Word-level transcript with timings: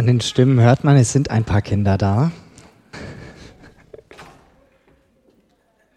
An 0.00 0.06
den 0.06 0.22
Stimmen 0.22 0.60
hört 0.60 0.82
man, 0.82 0.96
es 0.96 1.12
sind 1.12 1.30
ein 1.30 1.44
paar 1.44 1.60
Kinder 1.60 1.98
da. 1.98 2.32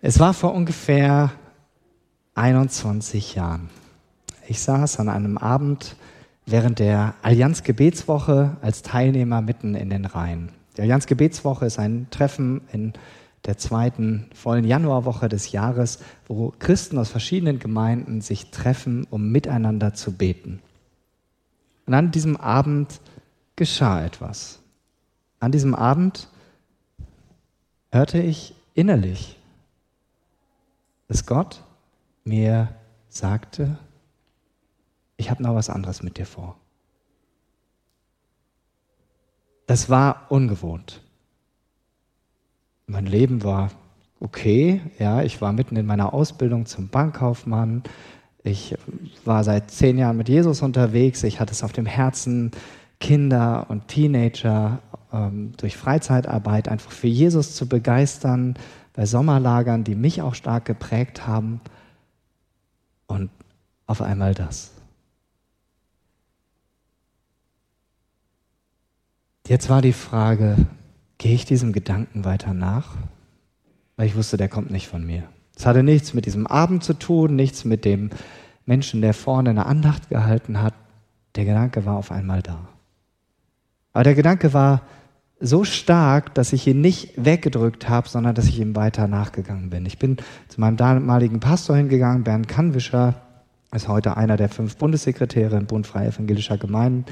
Es 0.01 0.19
war 0.19 0.33
vor 0.33 0.53
ungefähr 0.53 1.31
21 2.35 3.35
Jahren. 3.35 3.69
Ich 4.45 4.59
saß 4.59 4.99
an 4.99 5.07
einem 5.07 5.37
Abend 5.37 5.95
während 6.45 6.79
der 6.79 7.13
Allianz 7.21 7.63
Gebetswoche 7.63 8.57
als 8.61 8.81
Teilnehmer 8.81 9.39
mitten 9.39 9.73
in 9.73 9.89
den 9.89 10.03
Reihen. 10.03 10.49
Die 10.75 10.81
Allianz 10.81 11.05
Gebetswoche 11.05 11.65
ist 11.65 11.79
ein 11.79 12.07
Treffen 12.11 12.59
in 12.73 12.91
der 13.45 13.57
zweiten 13.57 14.25
vollen 14.33 14.65
Januarwoche 14.65 15.29
des 15.29 15.53
Jahres, 15.53 15.99
wo 16.27 16.53
Christen 16.59 16.97
aus 16.97 17.07
verschiedenen 17.07 17.57
Gemeinden 17.57 18.19
sich 18.19 18.51
treffen, 18.51 19.07
um 19.09 19.31
miteinander 19.31 19.93
zu 19.93 20.11
beten. 20.11 20.59
Und 21.85 21.93
an 21.93 22.11
diesem 22.11 22.35
Abend 22.35 22.99
geschah 23.63 24.03
etwas. 24.03 24.59
An 25.39 25.53
diesem 25.53 25.73
Abend 25.73 26.27
hörte 27.93 28.21
ich 28.21 28.53
innerlich, 28.73 29.39
dass 31.07 31.25
Gott 31.25 31.63
mir 32.25 32.75
sagte, 33.07 33.77
ich 35.15 35.31
habe 35.31 35.41
noch 35.41 35.55
was 35.55 35.69
anderes 35.69 36.03
mit 36.03 36.17
dir 36.17 36.25
vor. 36.25 36.57
Das 39.65 39.89
war 39.89 40.25
ungewohnt. 40.27 41.01
Mein 42.85 43.05
Leben 43.05 43.45
war 43.45 43.71
okay, 44.19 44.81
ja, 44.99 45.23
ich 45.23 45.39
war 45.39 45.53
mitten 45.53 45.77
in 45.77 45.85
meiner 45.85 46.13
Ausbildung 46.13 46.65
zum 46.65 46.89
Bankkaufmann. 46.89 47.83
Ich 48.43 48.75
war 49.23 49.45
seit 49.45 49.71
zehn 49.71 49.97
Jahren 49.97 50.17
mit 50.17 50.27
Jesus 50.27 50.61
unterwegs. 50.61 51.23
Ich 51.23 51.39
hatte 51.39 51.53
es 51.53 51.63
auf 51.63 51.71
dem 51.71 51.85
Herzen, 51.85 52.51
Kinder 53.03 53.65
und 53.69 53.89
Teenager 53.89 54.79
ähm, 55.11 55.51
durch 55.57 55.75
Freizeitarbeit 55.75 56.69
einfach 56.69 56.91
für 56.91 57.07
Jesus 57.07 57.53
zu 57.53 57.67
begeistern, 57.67 58.55
bei 58.93 59.05
Sommerlagern, 59.05 59.83
die 59.83 59.95
mich 59.95 60.21
auch 60.21 60.35
stark 60.35 60.63
geprägt 60.63 61.27
haben. 61.27 61.59
Und 63.05 63.29
auf 63.87 64.01
einmal 64.01 64.33
das. 64.33 64.71
Jetzt 69.49 69.69
war 69.69 69.81
die 69.81 69.91
Frage, 69.91 70.55
gehe 71.17 71.35
ich 71.35 71.43
diesem 71.43 71.73
Gedanken 71.73 72.23
weiter 72.23 72.53
nach? 72.53 72.95
Weil 73.97 74.07
ich 74.07 74.15
wusste, 74.15 74.37
der 74.37 74.47
kommt 74.47 74.71
nicht 74.71 74.87
von 74.87 75.05
mir. 75.05 75.23
Es 75.57 75.65
hatte 75.65 75.83
nichts 75.83 76.13
mit 76.13 76.25
diesem 76.25 76.47
Abend 76.47 76.85
zu 76.85 76.93
tun, 76.93 77.35
nichts 77.35 77.65
mit 77.65 77.83
dem 77.83 78.11
Menschen, 78.65 79.01
der 79.01 79.13
vorne 79.13 79.49
eine 79.49 79.65
Andacht 79.65 80.07
gehalten 80.09 80.61
hat. 80.61 80.73
Der 81.35 81.43
Gedanke 81.43 81.85
war 81.85 81.97
auf 81.97 82.09
einmal 82.09 82.41
da. 82.41 82.69
Aber 83.93 84.03
der 84.03 84.15
Gedanke 84.15 84.53
war 84.53 84.81
so 85.39 85.63
stark, 85.63 86.33
dass 86.35 86.53
ich 86.53 86.67
ihn 86.67 86.81
nicht 86.81 87.13
weggedrückt 87.15 87.89
habe, 87.89 88.09
sondern 88.09 88.33
dass 88.33 88.47
ich 88.47 88.59
ihm 88.59 88.75
weiter 88.75 89.07
nachgegangen 89.07 89.69
bin. 89.69 89.85
Ich 89.85 89.99
bin 89.99 90.17
zu 90.47 90.59
meinem 90.59 90.77
damaligen 90.77 91.39
Pastor 91.39 91.75
hingegangen, 91.75 92.23
Bernd 92.23 92.47
Kannwischer, 92.47 93.21
ist 93.73 93.87
heute 93.87 94.17
einer 94.17 94.37
der 94.37 94.49
fünf 94.49 94.77
Bundessekretäre 94.77 95.57
im 95.57 95.65
Bund 95.65 95.87
Freie 95.87 96.09
Evangelischer 96.09 96.57
Gemeinden 96.57 97.05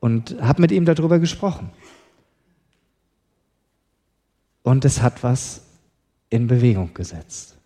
und 0.00 0.36
habe 0.40 0.60
mit 0.60 0.70
ihm 0.70 0.84
darüber 0.84 1.18
gesprochen. 1.18 1.70
Und 4.62 4.84
es 4.84 5.02
hat 5.02 5.22
was 5.22 5.62
in 6.30 6.46
Bewegung 6.46 6.94
gesetzt. 6.94 7.56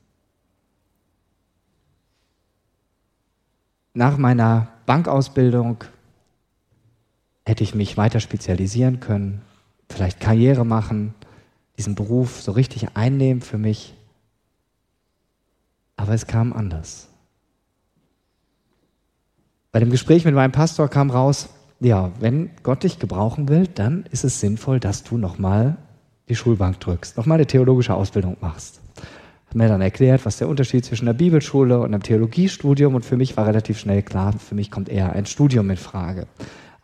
Nach 3.94 4.16
meiner 4.16 4.68
Bankausbildung 4.86 5.84
hätte 7.44 7.64
ich 7.64 7.74
mich 7.74 7.96
weiter 7.96 8.20
spezialisieren 8.20 9.00
können, 9.00 9.42
vielleicht 9.88 10.20
Karriere 10.20 10.64
machen, 10.64 11.14
diesen 11.76 11.94
Beruf 11.94 12.40
so 12.40 12.52
richtig 12.52 12.96
einnehmen 12.96 13.42
für 13.42 13.58
mich. 13.58 13.94
Aber 15.96 16.14
es 16.14 16.26
kam 16.26 16.52
anders. 16.52 17.08
Bei 19.70 19.80
dem 19.80 19.90
Gespräch 19.90 20.24
mit 20.24 20.34
meinem 20.34 20.52
Pastor 20.52 20.88
kam 20.88 21.10
raus, 21.10 21.48
ja, 21.80 22.12
wenn 22.20 22.50
Gott 22.62 22.84
dich 22.84 22.98
gebrauchen 22.98 23.48
will, 23.48 23.66
dann 23.66 24.04
ist 24.10 24.22
es 24.22 24.38
sinnvoll, 24.38 24.78
dass 24.78 25.02
du 25.02 25.16
nochmal 25.18 25.78
die 26.28 26.36
Schulbank 26.36 26.78
drückst, 26.78 27.16
nochmal 27.16 27.36
eine 27.36 27.46
theologische 27.46 27.94
Ausbildung 27.94 28.36
machst. 28.40 28.80
Hat 29.46 29.56
mir 29.56 29.68
dann 29.68 29.80
erklärt, 29.80 30.24
was 30.24 30.38
der 30.38 30.48
Unterschied 30.48 30.84
zwischen 30.84 31.06
der 31.06 31.12
Bibelschule 31.14 31.78
und 31.78 31.86
einem 31.86 32.02
Theologiestudium 32.02 32.94
und 32.94 33.04
für 33.04 33.16
mich 33.16 33.36
war 33.36 33.46
relativ 33.46 33.78
schnell 33.78 34.02
klar, 34.02 34.32
für 34.32 34.54
mich 34.54 34.70
kommt 34.70 34.88
eher 34.88 35.12
ein 35.12 35.26
Studium 35.26 35.68
in 35.70 35.76
Frage. 35.76 36.26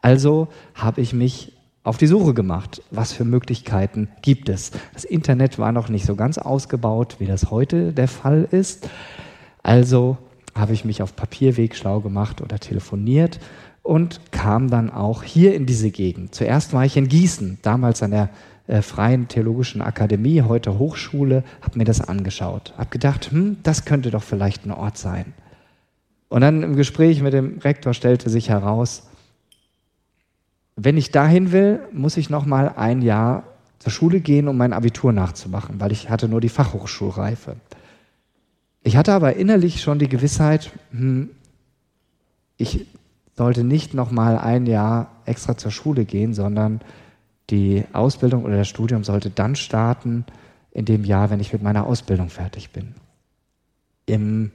Also 0.01 0.49
habe 0.75 1.01
ich 1.01 1.13
mich 1.13 1.53
auf 1.85 1.97
die 1.97 2.07
Suche 2.07 2.35
gemacht, 2.35 2.83
was 2.91 3.13
für 3.13 3.25
Möglichkeiten 3.25 4.09
gibt 4.23 4.49
es. 4.49 4.73
Das 4.93 5.05
Internet 5.05 5.59
war 5.59 5.73
noch 5.73 5.89
nicht 5.89 6.05
so 6.05 6.17
ganz 6.17 6.39
ausgebaut, 6.39 7.17
wie 7.19 7.27
das 7.27 7.51
heute 7.51 7.93
der 7.93 8.09
Fall 8.09 8.47
ist. 8.51 8.89
Also 9.63 10.19
habe 10.55 10.73
ich 10.75 10.85
mich 10.85 11.03
auf 11.03 11.17
Papierweg 11.17 11.75
schlau 11.77 12.01
gemacht 12.01 12.41
oder 12.41 12.59
telefoniert 12.59 13.39
und 13.83 14.21
kam 14.33 14.69
dann 14.69 14.91
auch 14.91 15.23
hier 15.23 15.55
in 15.55 15.65
diese 15.65 15.91
Gegend. 15.91 16.35
Zuerst 16.35 16.73
war 16.73 16.85
ich 16.85 16.97
in 16.97 17.09
Gießen, 17.09 17.59
damals 17.63 18.03
an 18.03 18.11
der 18.11 18.29
äh, 18.67 18.83
Freien 18.83 19.29
Theologischen 19.29 19.81
Akademie, 19.81 20.43
heute 20.43 20.79
Hochschule, 20.79 21.43
habe 21.63 21.79
mir 21.79 21.85
das 21.85 22.03
angeschaut, 22.03 22.75
habe 22.77 22.91
gedacht, 22.91 23.31
hm, 23.31 23.57
das 23.63 23.87
könnte 23.87 24.11
doch 24.11 24.23
vielleicht 24.23 24.67
ein 24.67 24.73
Ort 24.73 24.99
sein. 24.99 25.33
Und 26.29 26.43
dann 26.43 26.63
im 26.63 26.77
Gespräch 26.77 27.23
mit 27.23 27.33
dem 27.33 27.59
Rektor 27.61 27.95
stellte 27.95 28.29
sich 28.29 28.51
heraus, 28.51 29.09
wenn 30.81 30.97
ich 30.97 31.11
dahin 31.11 31.51
will, 31.51 31.81
muss 31.93 32.17
ich 32.17 32.31
noch 32.31 32.47
mal 32.47 32.75
ein 32.77 33.03
Jahr 33.03 33.43
zur 33.81 33.91
Schule 33.91 34.21
gehen, 34.21 34.47
um 34.47 34.57
mein 34.57 34.73
Abitur 34.73 35.13
nachzumachen, 35.13 35.81
weil 35.81 35.91
ich 35.91 36.09
hatte 36.09 36.29
nur 36.29 36.41
die 36.41 36.49
Fachhochschulreife. 36.49 37.57
Ich 38.85 38.97
hatte 38.97 39.13
aber 39.13 39.35
innerlich 39.35 39.81
schon 39.81 39.99
die 39.99 40.09
Gewissheit, 40.09 40.71
hm, 40.93 41.31
ich 42.57 42.87
sollte 43.37 43.65
nicht 43.65 43.93
noch 43.93 44.13
mal 44.13 44.39
ein 44.39 44.67
Jahr 44.67 45.11
extra 45.25 45.57
zur 45.57 45.73
Schule 45.73 46.05
gehen, 46.05 46.33
sondern 46.33 46.81
die 47.51 47.85
Ausbildung 47.93 48.45
oder 48.45 48.57
das 48.57 48.69
Studium 48.69 49.03
sollte 49.03 49.31
dann 49.31 49.57
starten 49.57 50.27
in 50.71 50.85
dem 50.85 51.05
Jahr, 51.05 51.31
wenn 51.31 51.41
ich 51.41 51.53
mit 51.53 51.63
meiner 51.63 51.87
Ausbildung 51.87 52.31
fertig 52.31 52.71
bin. 52.71 52.95
Im 54.07 54.53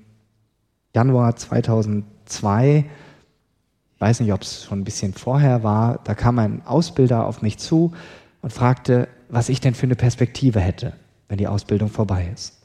Januar 0.96 1.36
2002 1.36 2.86
weiß 4.04 4.20
nicht, 4.20 4.34
ob 4.34 4.42
es 4.42 4.66
schon 4.66 4.82
ein 4.82 4.84
bisschen 4.84 5.14
vorher 5.14 5.64
war, 5.64 6.02
da 6.04 6.14
kam 6.14 6.38
ein 6.38 6.62
Ausbilder 6.66 7.26
auf 7.26 7.42
mich 7.42 7.58
zu 7.58 7.94
und 8.42 8.52
fragte, 8.52 9.08
was 9.30 9.48
ich 9.48 9.62
denn 9.62 9.76
für 9.76 9.86
eine 9.86 9.96
Perspektive 9.96 10.60
hätte, 10.60 10.92
wenn 11.30 11.38
die 11.38 11.48
Ausbildung 11.48 11.88
vorbei 11.88 12.30
ist. 12.34 12.60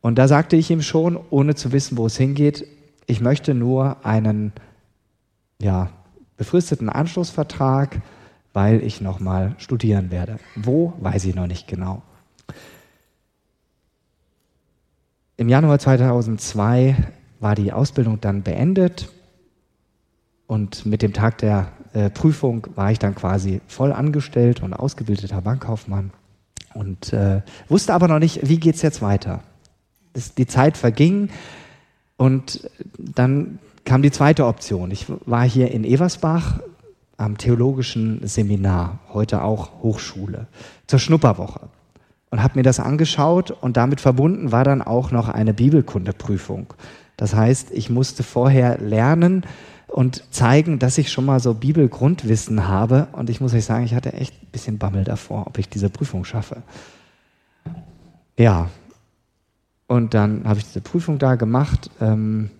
Und 0.00 0.16
da 0.16 0.26
sagte 0.26 0.56
ich 0.56 0.72
ihm 0.72 0.82
schon, 0.82 1.16
ohne 1.30 1.54
zu 1.54 1.70
wissen, 1.70 1.96
wo 1.96 2.06
es 2.06 2.16
hingeht, 2.16 2.66
ich 3.06 3.20
möchte 3.20 3.54
nur 3.54 4.04
einen 4.04 4.52
ja, 5.62 5.90
befristeten 6.36 6.88
Anschlussvertrag, 6.88 8.02
weil 8.52 8.82
ich 8.82 9.00
nochmal 9.00 9.54
studieren 9.58 10.10
werde. 10.10 10.40
Wo, 10.56 10.94
weiß 10.98 11.26
ich 11.26 11.36
noch 11.36 11.46
nicht 11.46 11.68
genau. 11.68 12.02
Im 15.36 15.48
Januar 15.48 15.78
2002 15.78 16.96
war 17.38 17.54
die 17.54 17.72
Ausbildung 17.72 18.20
dann 18.20 18.42
beendet 18.42 19.12
und 20.46 20.86
mit 20.86 21.02
dem 21.02 21.12
Tag 21.12 21.38
der 21.38 21.68
äh, 21.92 22.10
Prüfung 22.10 22.66
war 22.74 22.90
ich 22.90 22.98
dann 22.98 23.14
quasi 23.14 23.60
voll 23.66 23.92
angestellt 23.92 24.62
und 24.62 24.72
ausgebildeter 24.72 25.40
Bankkaufmann 25.40 26.10
und 26.74 27.12
äh, 27.12 27.42
wusste 27.68 27.94
aber 27.94 28.08
noch 28.08 28.18
nicht, 28.18 28.48
wie 28.48 28.58
geht 28.58 28.74
es 28.74 28.82
jetzt 28.82 29.00
weiter. 29.00 29.42
Das, 30.12 30.34
die 30.34 30.46
Zeit 30.46 30.76
verging 30.76 31.30
und 32.16 32.68
dann 32.98 33.58
kam 33.84 34.02
die 34.02 34.10
zweite 34.10 34.46
Option. 34.46 34.90
Ich 34.90 35.06
war 35.26 35.44
hier 35.44 35.70
in 35.70 35.84
Eversbach 35.84 36.60
am 37.16 37.38
theologischen 37.38 38.26
Seminar, 38.26 38.98
heute 39.12 39.42
auch 39.42 39.82
Hochschule, 39.82 40.46
zur 40.86 40.98
Schnupperwoche 40.98 41.68
und 42.30 42.42
habe 42.42 42.58
mir 42.58 42.64
das 42.64 42.80
angeschaut 42.80 43.52
und 43.52 43.76
damit 43.76 44.00
verbunden 44.00 44.50
war 44.50 44.64
dann 44.64 44.82
auch 44.82 45.12
noch 45.12 45.28
eine 45.28 45.54
Bibelkundeprüfung. 45.54 46.74
Das 47.16 47.34
heißt, 47.34 47.70
ich 47.72 47.90
musste 47.90 48.22
vorher 48.22 48.78
lernen, 48.78 49.44
und 49.94 50.24
zeigen, 50.34 50.80
dass 50.80 50.98
ich 50.98 51.12
schon 51.12 51.24
mal 51.24 51.38
so 51.38 51.54
Bibelgrundwissen 51.54 52.66
habe. 52.66 53.06
Und 53.12 53.30
ich 53.30 53.40
muss 53.40 53.54
euch 53.54 53.64
sagen, 53.64 53.84
ich 53.84 53.94
hatte 53.94 54.12
echt 54.12 54.34
ein 54.42 54.48
bisschen 54.50 54.76
Bammel 54.76 55.04
davor, 55.04 55.46
ob 55.46 55.56
ich 55.56 55.68
diese 55.68 55.88
Prüfung 55.88 56.24
schaffe. 56.24 56.62
Ja. 58.36 58.70
Und 59.86 60.14
dann 60.14 60.48
habe 60.48 60.58
ich 60.58 60.64
diese 60.64 60.80
Prüfung 60.80 61.20
da 61.20 61.36
gemacht. 61.36 61.92
Ähm, 62.00 62.50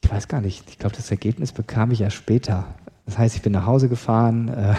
ich 0.00 0.08
weiß 0.08 0.28
gar 0.28 0.40
nicht, 0.40 0.70
ich 0.70 0.78
glaube, 0.78 0.94
das 0.94 1.10
Ergebnis 1.10 1.50
bekam 1.50 1.90
ich 1.90 1.98
ja 1.98 2.10
später. 2.10 2.66
Das 3.04 3.18
heißt, 3.18 3.34
ich 3.34 3.42
bin 3.42 3.52
nach 3.52 3.66
Hause 3.66 3.88
gefahren, 3.88 4.48
äh, 4.48 4.74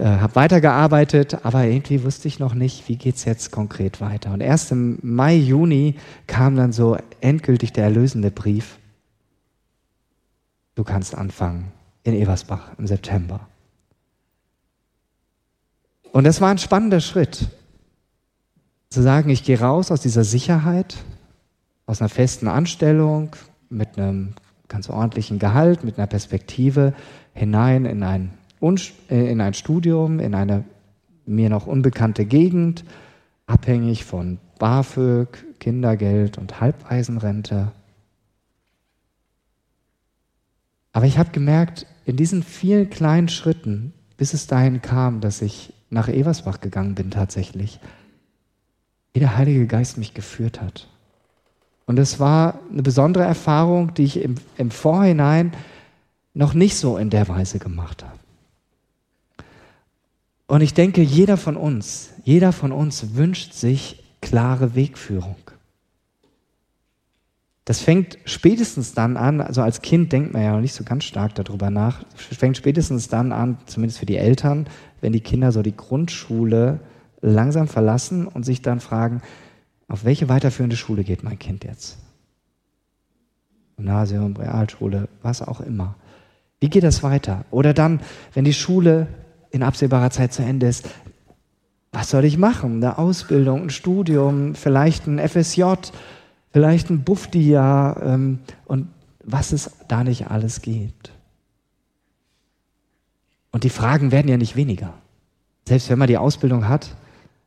äh, 0.00 0.04
habe 0.04 0.34
weitergearbeitet, 0.34 1.44
aber 1.44 1.64
irgendwie 1.64 2.02
wusste 2.02 2.26
ich 2.26 2.38
noch 2.38 2.54
nicht, 2.54 2.88
wie 2.88 2.96
geht 2.96 3.16
es 3.16 3.24
jetzt 3.24 3.52
konkret 3.52 4.00
weiter. 4.00 4.32
Und 4.32 4.40
erst 4.40 4.72
im 4.72 4.98
Mai, 5.02 5.36
Juni 5.36 5.96
kam 6.26 6.56
dann 6.56 6.72
so 6.72 6.96
endgültig 7.20 7.72
der 7.72 7.84
erlösende 7.84 8.30
Brief 8.30 8.80
du 10.80 10.84
kannst 10.84 11.14
anfangen 11.14 11.72
in 12.04 12.14
Eversbach 12.14 12.70
im 12.78 12.86
September. 12.86 13.46
Und 16.10 16.24
das 16.24 16.40
war 16.40 16.50
ein 16.50 16.56
spannender 16.56 17.00
Schritt. 17.00 17.48
Zu 18.88 19.02
sagen, 19.02 19.28
ich 19.28 19.44
gehe 19.44 19.60
raus 19.60 19.90
aus 19.90 20.00
dieser 20.00 20.24
Sicherheit, 20.24 20.96
aus 21.84 22.00
einer 22.00 22.08
festen 22.08 22.48
Anstellung, 22.48 23.36
mit 23.68 23.98
einem 23.98 24.32
ganz 24.68 24.88
ordentlichen 24.88 25.38
Gehalt, 25.38 25.84
mit 25.84 25.98
einer 25.98 26.06
Perspektive 26.06 26.94
hinein 27.34 27.84
in 27.84 28.02
ein, 28.02 28.32
in 28.60 29.40
ein 29.40 29.54
Studium, 29.54 30.20
in 30.20 30.34
eine 30.34 30.64
mir 31.26 31.48
noch 31.48 31.66
unbekannte 31.66 32.24
Gegend, 32.24 32.84
abhängig 33.46 34.04
von 34.04 34.38
BAföG, 34.58 35.58
Kindergeld 35.58 36.38
und 36.38 36.60
Halbwaisenrente. 36.60 37.72
Aber 40.92 41.06
ich 41.06 41.18
habe 41.18 41.30
gemerkt, 41.30 41.86
in 42.04 42.16
diesen 42.16 42.42
vielen 42.42 42.90
kleinen 42.90 43.28
Schritten, 43.28 43.92
bis 44.16 44.34
es 44.34 44.46
dahin 44.46 44.82
kam, 44.82 45.20
dass 45.20 45.40
ich 45.40 45.72
nach 45.88 46.08
Eversbach 46.08 46.60
gegangen 46.60 46.94
bin 46.94 47.10
tatsächlich, 47.10 47.80
wie 49.12 49.20
der 49.20 49.36
Heilige 49.36 49.66
Geist 49.66 49.98
mich 49.98 50.14
geführt 50.14 50.60
hat. 50.60 50.88
Und 51.86 51.98
es 51.98 52.20
war 52.20 52.60
eine 52.70 52.82
besondere 52.82 53.24
Erfahrung, 53.24 53.94
die 53.94 54.04
ich 54.04 54.22
im, 54.22 54.36
im 54.56 54.70
Vorhinein 54.70 55.52
noch 56.34 56.54
nicht 56.54 56.76
so 56.76 56.96
in 56.96 57.10
der 57.10 57.28
Weise 57.28 57.58
gemacht 57.58 58.04
habe. 58.04 58.18
Und 60.50 60.62
ich 60.62 60.74
denke, 60.74 61.00
jeder 61.00 61.36
von 61.36 61.56
uns, 61.56 62.10
jeder 62.24 62.50
von 62.50 62.72
uns 62.72 63.14
wünscht 63.14 63.52
sich 63.52 64.02
klare 64.20 64.74
Wegführung. 64.74 65.36
Das 67.64 67.78
fängt 67.78 68.18
spätestens 68.24 68.92
dann 68.92 69.16
an, 69.16 69.40
also 69.40 69.62
als 69.62 69.80
Kind 69.80 70.12
denkt 70.12 70.32
man 70.32 70.42
ja 70.42 70.50
noch 70.50 70.60
nicht 70.60 70.74
so 70.74 70.82
ganz 70.82 71.04
stark 71.04 71.36
darüber 71.36 71.70
nach, 71.70 72.02
fängt 72.16 72.56
spätestens 72.56 73.06
dann 73.06 73.30
an, 73.30 73.58
zumindest 73.66 74.00
für 74.00 74.06
die 74.06 74.16
Eltern, 74.16 74.66
wenn 75.00 75.12
die 75.12 75.20
Kinder 75.20 75.52
so 75.52 75.62
die 75.62 75.76
Grundschule 75.76 76.80
langsam 77.20 77.68
verlassen 77.68 78.26
und 78.26 78.44
sich 78.44 78.60
dann 78.60 78.80
fragen, 78.80 79.22
auf 79.86 80.04
welche 80.04 80.28
weiterführende 80.28 80.76
Schule 80.76 81.04
geht 81.04 81.22
mein 81.22 81.38
Kind 81.38 81.62
jetzt? 81.62 81.96
Gymnasium, 83.76 84.34
Realschule, 84.34 85.06
was 85.22 85.42
auch 85.42 85.60
immer. 85.60 85.94
Wie 86.58 86.70
geht 86.70 86.82
das 86.82 87.04
weiter? 87.04 87.44
Oder 87.52 87.72
dann, 87.72 88.00
wenn 88.34 88.44
die 88.44 88.52
Schule 88.52 89.06
in 89.50 89.62
absehbarer 89.62 90.10
Zeit 90.10 90.32
zu 90.32 90.42
Ende 90.42 90.66
ist, 90.66 90.88
was 91.92 92.10
soll 92.10 92.24
ich 92.24 92.38
machen? 92.38 92.76
Eine 92.76 92.98
Ausbildung, 92.98 93.62
ein 93.62 93.70
Studium, 93.70 94.54
vielleicht 94.54 95.06
ein 95.06 95.18
FSJ, 95.18 95.64
vielleicht 96.52 96.90
ein 96.90 97.02
Bufti-Jahr 97.02 98.02
ähm, 98.02 98.38
und 98.66 98.88
was 99.24 99.52
es 99.52 99.70
da 99.88 100.04
nicht 100.04 100.30
alles 100.30 100.62
gibt. 100.62 101.12
Und 103.52 103.64
die 103.64 103.70
Fragen 103.70 104.12
werden 104.12 104.28
ja 104.28 104.36
nicht 104.36 104.56
weniger. 104.56 104.94
Selbst 105.66 105.90
wenn 105.90 105.98
man 105.98 106.08
die 106.08 106.18
Ausbildung 106.18 106.68
hat, 106.68 106.96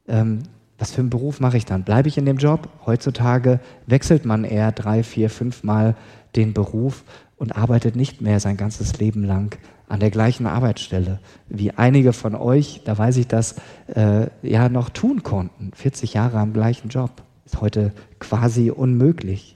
ähm, 0.07 0.43
was 0.77 0.91
für 0.91 1.01
einen 1.01 1.09
Beruf 1.09 1.39
mache 1.39 1.57
ich 1.57 1.65
dann? 1.65 1.83
Bleibe 1.83 2.09
ich 2.09 2.17
in 2.17 2.25
dem 2.25 2.37
Job? 2.37 2.67
Heutzutage 2.85 3.61
wechselt 3.85 4.25
man 4.25 4.43
eher 4.43 4.71
drei, 4.71 5.03
vier, 5.03 5.29
fünf 5.29 5.63
Mal 5.63 5.95
den 6.35 6.53
Beruf 6.53 7.03
und 7.37 7.55
arbeitet 7.55 7.95
nicht 7.95 8.21
mehr 8.21 8.39
sein 8.39 8.57
ganzes 8.57 8.99
Leben 8.99 9.23
lang 9.23 9.57
an 9.93 9.99
der 9.99 10.09
gleichen 10.09 10.47
Arbeitsstelle, 10.47 11.19
wie 11.49 11.69
einige 11.69 12.13
von 12.13 12.33
euch, 12.33 12.81
da 12.83 12.97
weiß 12.97 13.17
ich 13.17 13.27
das, 13.27 13.57
äh, 13.93 14.25
ja 14.41 14.67
noch 14.67 14.89
tun 14.89 15.21
konnten. 15.21 15.69
40 15.75 16.15
Jahre 16.15 16.39
am 16.39 16.51
gleichen 16.51 16.89
Job 16.89 17.21
ist 17.45 17.61
heute 17.61 17.93
quasi 18.17 18.71
unmöglich. 18.71 19.55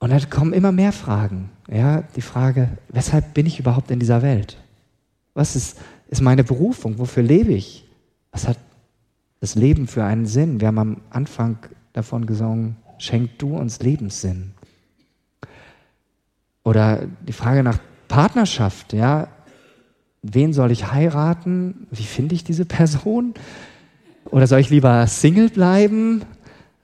Und 0.00 0.10
da 0.10 0.18
kommen 0.28 0.52
immer 0.52 0.72
mehr 0.72 0.90
Fragen. 0.90 1.50
Ja, 1.70 2.02
die 2.16 2.20
Frage, 2.20 2.76
weshalb 2.88 3.32
bin 3.32 3.46
ich 3.46 3.60
überhaupt 3.60 3.92
in 3.92 4.00
dieser 4.00 4.22
Welt? 4.22 4.58
Was 5.34 5.54
ist, 5.54 5.78
ist 6.08 6.20
meine 6.20 6.42
Berufung? 6.42 6.98
Wofür 6.98 7.22
lebe 7.22 7.52
ich? 7.52 7.88
Was 8.32 8.48
hat 8.48 8.58
das 9.38 9.54
Leben 9.54 9.86
für 9.86 10.02
einen 10.02 10.26
Sinn? 10.26 10.60
Wir 10.60 10.66
haben 10.66 10.78
am 10.78 11.00
Anfang 11.10 11.58
davon 11.92 12.26
gesungen, 12.26 12.74
schenk 12.98 13.38
du 13.38 13.56
uns 13.56 13.78
Lebenssinn. 13.78 14.50
Oder 16.64 17.06
die 17.24 17.32
Frage 17.32 17.62
nach 17.62 17.78
Partnerschaft, 18.08 18.92
ja, 18.92 19.28
wen 20.22 20.52
soll 20.52 20.70
ich 20.70 20.90
heiraten? 20.92 21.86
Wie 21.90 22.04
finde 22.04 22.34
ich 22.34 22.44
diese 22.44 22.64
Person? 22.64 23.34
Oder 24.26 24.46
soll 24.46 24.60
ich 24.60 24.70
lieber 24.70 25.06
Single 25.06 25.50
bleiben? 25.50 26.22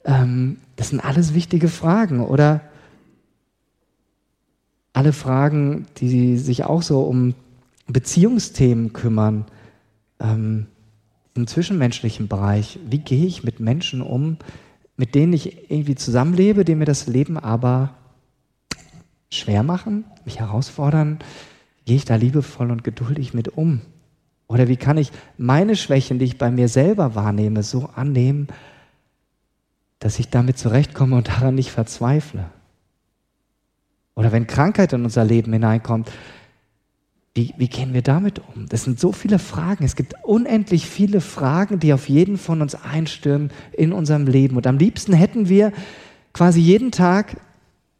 Ähm, 0.05 0.58
das 0.76 0.90
sind 0.90 1.00
alles 1.00 1.34
wichtige 1.34 1.69
Fragen. 1.69 2.20
Oder 2.20 2.61
alle 4.93 5.12
Fragen, 5.12 5.87
die 5.99 6.37
sich 6.37 6.64
auch 6.64 6.82
so 6.82 7.00
um 7.02 7.34
Beziehungsthemen 7.87 8.93
kümmern, 8.93 9.46
ähm, 10.20 10.66
im 11.34 11.46
zwischenmenschlichen 11.46 12.28
Bereich. 12.28 12.78
Wie 12.88 12.99
gehe 12.99 13.26
ich 13.26 13.44
mit 13.44 13.61
Menschen 13.61 14.02
um, 14.02 14.37
mit 14.96 15.14
denen 15.14 15.32
ich 15.32 15.70
irgendwie 15.70 15.94
zusammenlebe, 15.94 16.64
die 16.64 16.75
mir 16.75 16.84
das 16.84 17.06
Leben 17.06 17.38
aber 17.38 17.94
schwer 19.32 19.62
machen, 19.62 20.04
mich 20.24 20.40
herausfordern? 20.40 21.18
Gehe 21.84 21.96
ich 21.96 22.04
da 22.04 22.16
liebevoll 22.16 22.70
und 22.70 22.84
geduldig 22.84 23.34
mit 23.34 23.48
um? 23.48 23.80
Oder 24.46 24.68
wie 24.68 24.76
kann 24.76 24.98
ich 24.98 25.12
meine 25.38 25.76
Schwächen, 25.76 26.18
die 26.18 26.24
ich 26.24 26.38
bei 26.38 26.50
mir 26.50 26.68
selber 26.68 27.14
wahrnehme, 27.14 27.62
so 27.62 27.88
annehmen, 27.94 28.48
dass 30.00 30.18
ich 30.18 30.28
damit 30.28 30.58
zurechtkomme 30.58 31.16
und 31.16 31.28
daran 31.28 31.54
nicht 31.54 31.70
verzweifle? 31.70 32.46
Oder 34.16 34.32
wenn 34.32 34.46
Krankheit 34.46 34.92
in 34.92 35.04
unser 35.04 35.24
Leben 35.24 35.52
hineinkommt, 35.52 36.10
wie, 37.34 37.54
wie 37.56 37.68
gehen 37.68 37.94
wir 37.94 38.02
damit 38.02 38.40
um? 38.40 38.66
Das 38.68 38.82
sind 38.82 38.98
so 38.98 39.12
viele 39.12 39.38
Fragen. 39.38 39.84
Es 39.84 39.94
gibt 39.94 40.14
unendlich 40.24 40.86
viele 40.86 41.20
Fragen, 41.20 41.78
die 41.78 41.92
auf 41.92 42.08
jeden 42.08 42.36
von 42.36 42.60
uns 42.60 42.74
einstürmen 42.74 43.52
in 43.72 43.92
unserem 43.92 44.26
Leben. 44.26 44.56
Und 44.56 44.66
am 44.66 44.78
liebsten 44.78 45.12
hätten 45.12 45.48
wir 45.48 45.72
quasi 46.32 46.60
jeden 46.60 46.90
Tag, 46.90 47.36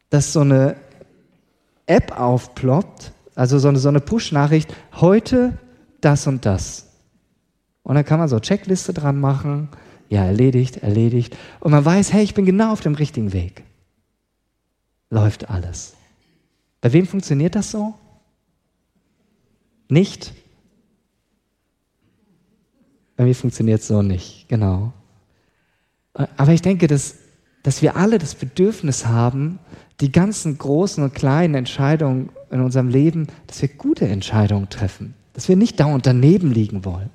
dass 0.09 0.33
so 0.33 0.41
eine 0.41 0.75
App 1.91 2.17
aufploppt, 2.17 3.11
also 3.35 3.59
so 3.59 3.67
eine, 3.67 3.79
so 3.79 3.89
eine 3.89 3.99
Push-Nachricht, 3.99 4.73
heute 4.93 5.57
das 5.99 6.25
und 6.25 6.45
das. 6.45 6.87
Und 7.83 7.95
dann 7.95 8.05
kann 8.05 8.19
man 8.19 8.29
so 8.29 8.39
Checkliste 8.39 8.93
dran 8.93 9.19
machen, 9.19 9.69
ja, 10.09 10.23
erledigt, 10.25 10.77
erledigt. 10.77 11.35
Und 11.59 11.71
man 11.71 11.83
weiß, 11.83 12.13
hey, 12.13 12.23
ich 12.23 12.33
bin 12.33 12.45
genau 12.45 12.71
auf 12.71 12.81
dem 12.81 12.95
richtigen 12.95 13.33
Weg. 13.33 13.63
Läuft 15.09 15.49
alles. 15.49 15.93
Bei 16.79 16.93
wem 16.93 17.05
funktioniert 17.05 17.55
das 17.55 17.71
so? 17.71 17.93
Nicht? 19.89 20.33
Bei 23.17 23.25
mir 23.25 23.35
funktioniert 23.35 23.81
es 23.81 23.87
so 23.87 24.01
nicht, 24.01 24.47
genau. 24.47 24.93
Aber 26.13 26.53
ich 26.53 26.61
denke, 26.61 26.87
dass, 26.87 27.15
dass 27.63 27.81
wir 27.81 27.95
alle 27.95 28.17
das 28.17 28.35
Bedürfnis 28.35 29.05
haben, 29.05 29.59
die 29.99 30.11
ganzen 30.11 30.57
großen 30.57 31.03
und 31.03 31.13
kleinen 31.13 31.55
Entscheidungen 31.55 32.29
in 32.49 32.61
unserem 32.61 32.89
Leben, 32.89 33.27
dass 33.47 33.61
wir 33.61 33.69
gute 33.69 34.07
Entscheidungen 34.07 34.69
treffen, 34.69 35.13
dass 35.33 35.47
wir 35.47 35.55
nicht 35.55 35.79
dauernd 35.79 36.05
daneben 36.05 36.51
liegen 36.51 36.83
wollen, 36.85 37.09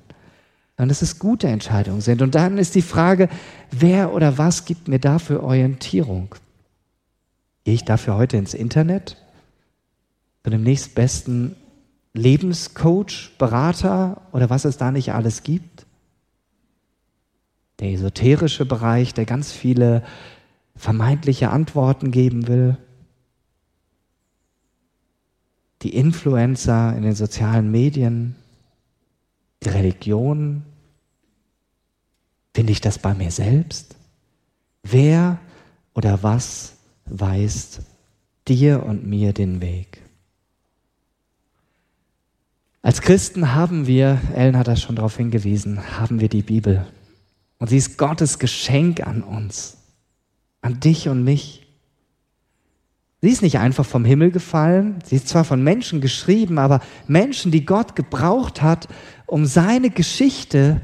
sondern 0.77 0.89
dass 0.89 1.01
es 1.01 1.19
gute 1.19 1.47
Entscheidungen 1.47 2.01
sind. 2.01 2.21
Und 2.21 2.35
dann 2.35 2.57
ist 2.57 2.75
die 2.75 2.81
Frage, 2.81 3.29
wer 3.71 4.13
oder 4.13 4.37
was 4.37 4.65
gibt 4.65 4.87
mir 4.87 4.99
dafür 4.99 5.43
Orientierung? 5.43 6.35
Gehe 7.65 7.73
ich 7.73 7.83
dafür 7.83 8.15
heute 8.15 8.37
ins 8.37 8.53
Internet? 8.53 9.17
Zu 10.43 10.51
dem 10.51 10.63
nächstbesten 10.63 11.57
Lebenscoach, 12.13 13.31
Berater 13.37 14.21
oder 14.31 14.49
was 14.49 14.63
es 14.63 14.77
da 14.77 14.91
nicht 14.91 15.11
alles 15.11 15.43
gibt? 15.43 15.85
Der 17.79 17.91
esoterische 17.91 18.65
Bereich, 18.65 19.13
der 19.13 19.25
ganz 19.25 19.51
viele 19.51 20.03
vermeintliche 20.77 21.49
Antworten 21.49 22.11
geben 22.11 22.47
will. 22.47 22.77
Die 25.81 25.95
Influencer 25.95 26.95
in 26.95 27.03
den 27.03 27.15
sozialen 27.15 27.71
Medien, 27.71 28.35
die 29.63 29.69
Religion. 29.69 30.63
Finde 32.53 32.71
ich 32.71 32.81
das 32.81 32.97
bei 32.97 33.13
mir 33.13 33.31
selbst? 33.31 33.95
Wer 34.83 35.39
oder 35.93 36.23
was 36.23 36.75
weist 37.05 37.81
dir 38.47 38.83
und 38.83 39.05
mir 39.05 39.33
den 39.33 39.61
Weg? 39.61 40.01
Als 42.81 43.01
Christen 43.01 43.53
haben 43.53 43.85
wir, 43.85 44.21
Ellen 44.33 44.57
hat 44.57 44.67
das 44.67 44.81
schon 44.81 44.95
darauf 44.95 45.17
hingewiesen, 45.17 45.99
haben 45.99 46.19
wir 46.19 46.29
die 46.29 46.41
Bibel. 46.41 46.87
Und 47.59 47.69
sie 47.69 47.77
ist 47.77 47.97
Gottes 47.97 48.39
Geschenk 48.39 49.05
an 49.05 49.23
uns 49.23 49.76
an 50.61 50.79
dich 50.79 51.09
und 51.09 51.23
mich. 51.23 51.67
Sie 53.21 53.29
ist 53.29 53.41
nicht 53.41 53.57
einfach 53.57 53.85
vom 53.85 54.05
Himmel 54.05 54.31
gefallen, 54.31 54.99
sie 55.03 55.15
ist 55.15 55.27
zwar 55.27 55.43
von 55.43 55.63
Menschen 55.63 56.01
geschrieben, 56.01 56.59
aber 56.59 56.81
Menschen, 57.07 57.51
die 57.51 57.65
Gott 57.65 57.95
gebraucht 57.95 58.61
hat, 58.61 58.87
um 59.25 59.45
seine 59.45 59.89
Geschichte 59.89 60.81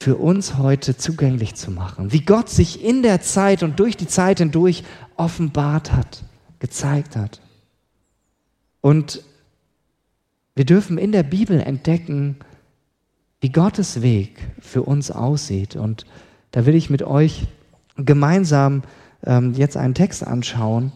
für 0.00 0.16
uns 0.16 0.58
heute 0.58 0.96
zugänglich 0.96 1.54
zu 1.54 1.70
machen. 1.70 2.12
Wie 2.12 2.20
Gott 2.20 2.48
sich 2.48 2.84
in 2.84 3.02
der 3.02 3.20
Zeit 3.20 3.62
und 3.62 3.80
durch 3.80 3.96
die 3.96 4.06
Zeit 4.06 4.38
hindurch 4.38 4.84
offenbart 5.16 5.92
hat, 5.92 6.22
gezeigt 6.60 7.16
hat. 7.16 7.40
Und 8.80 9.22
wir 10.54 10.64
dürfen 10.64 10.98
in 10.98 11.12
der 11.12 11.22
Bibel 11.22 11.60
entdecken, 11.60 12.36
wie 13.40 13.50
Gottes 13.50 14.02
Weg 14.02 14.38
für 14.60 14.82
uns 14.82 15.10
aussieht. 15.10 15.76
Und 15.76 16.04
da 16.50 16.66
will 16.66 16.74
ich 16.74 16.90
mit 16.90 17.02
euch 17.02 17.46
gemeinsam 17.98 18.82
ähm, 19.24 19.54
jetzt 19.54 19.76
einen 19.76 19.94
Text 19.94 20.26
anschauen. 20.26 20.92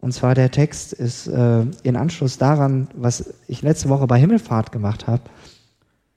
Und 0.00 0.12
zwar 0.12 0.34
der 0.34 0.50
Text 0.50 0.92
ist 0.92 1.28
äh, 1.28 1.64
in 1.82 1.96
Anschluss 1.96 2.38
daran, 2.38 2.88
was 2.94 3.34
ich 3.46 3.62
letzte 3.62 3.88
Woche 3.88 4.06
bei 4.06 4.18
Himmelfahrt 4.18 4.72
gemacht 4.72 5.06
habe, 5.06 5.22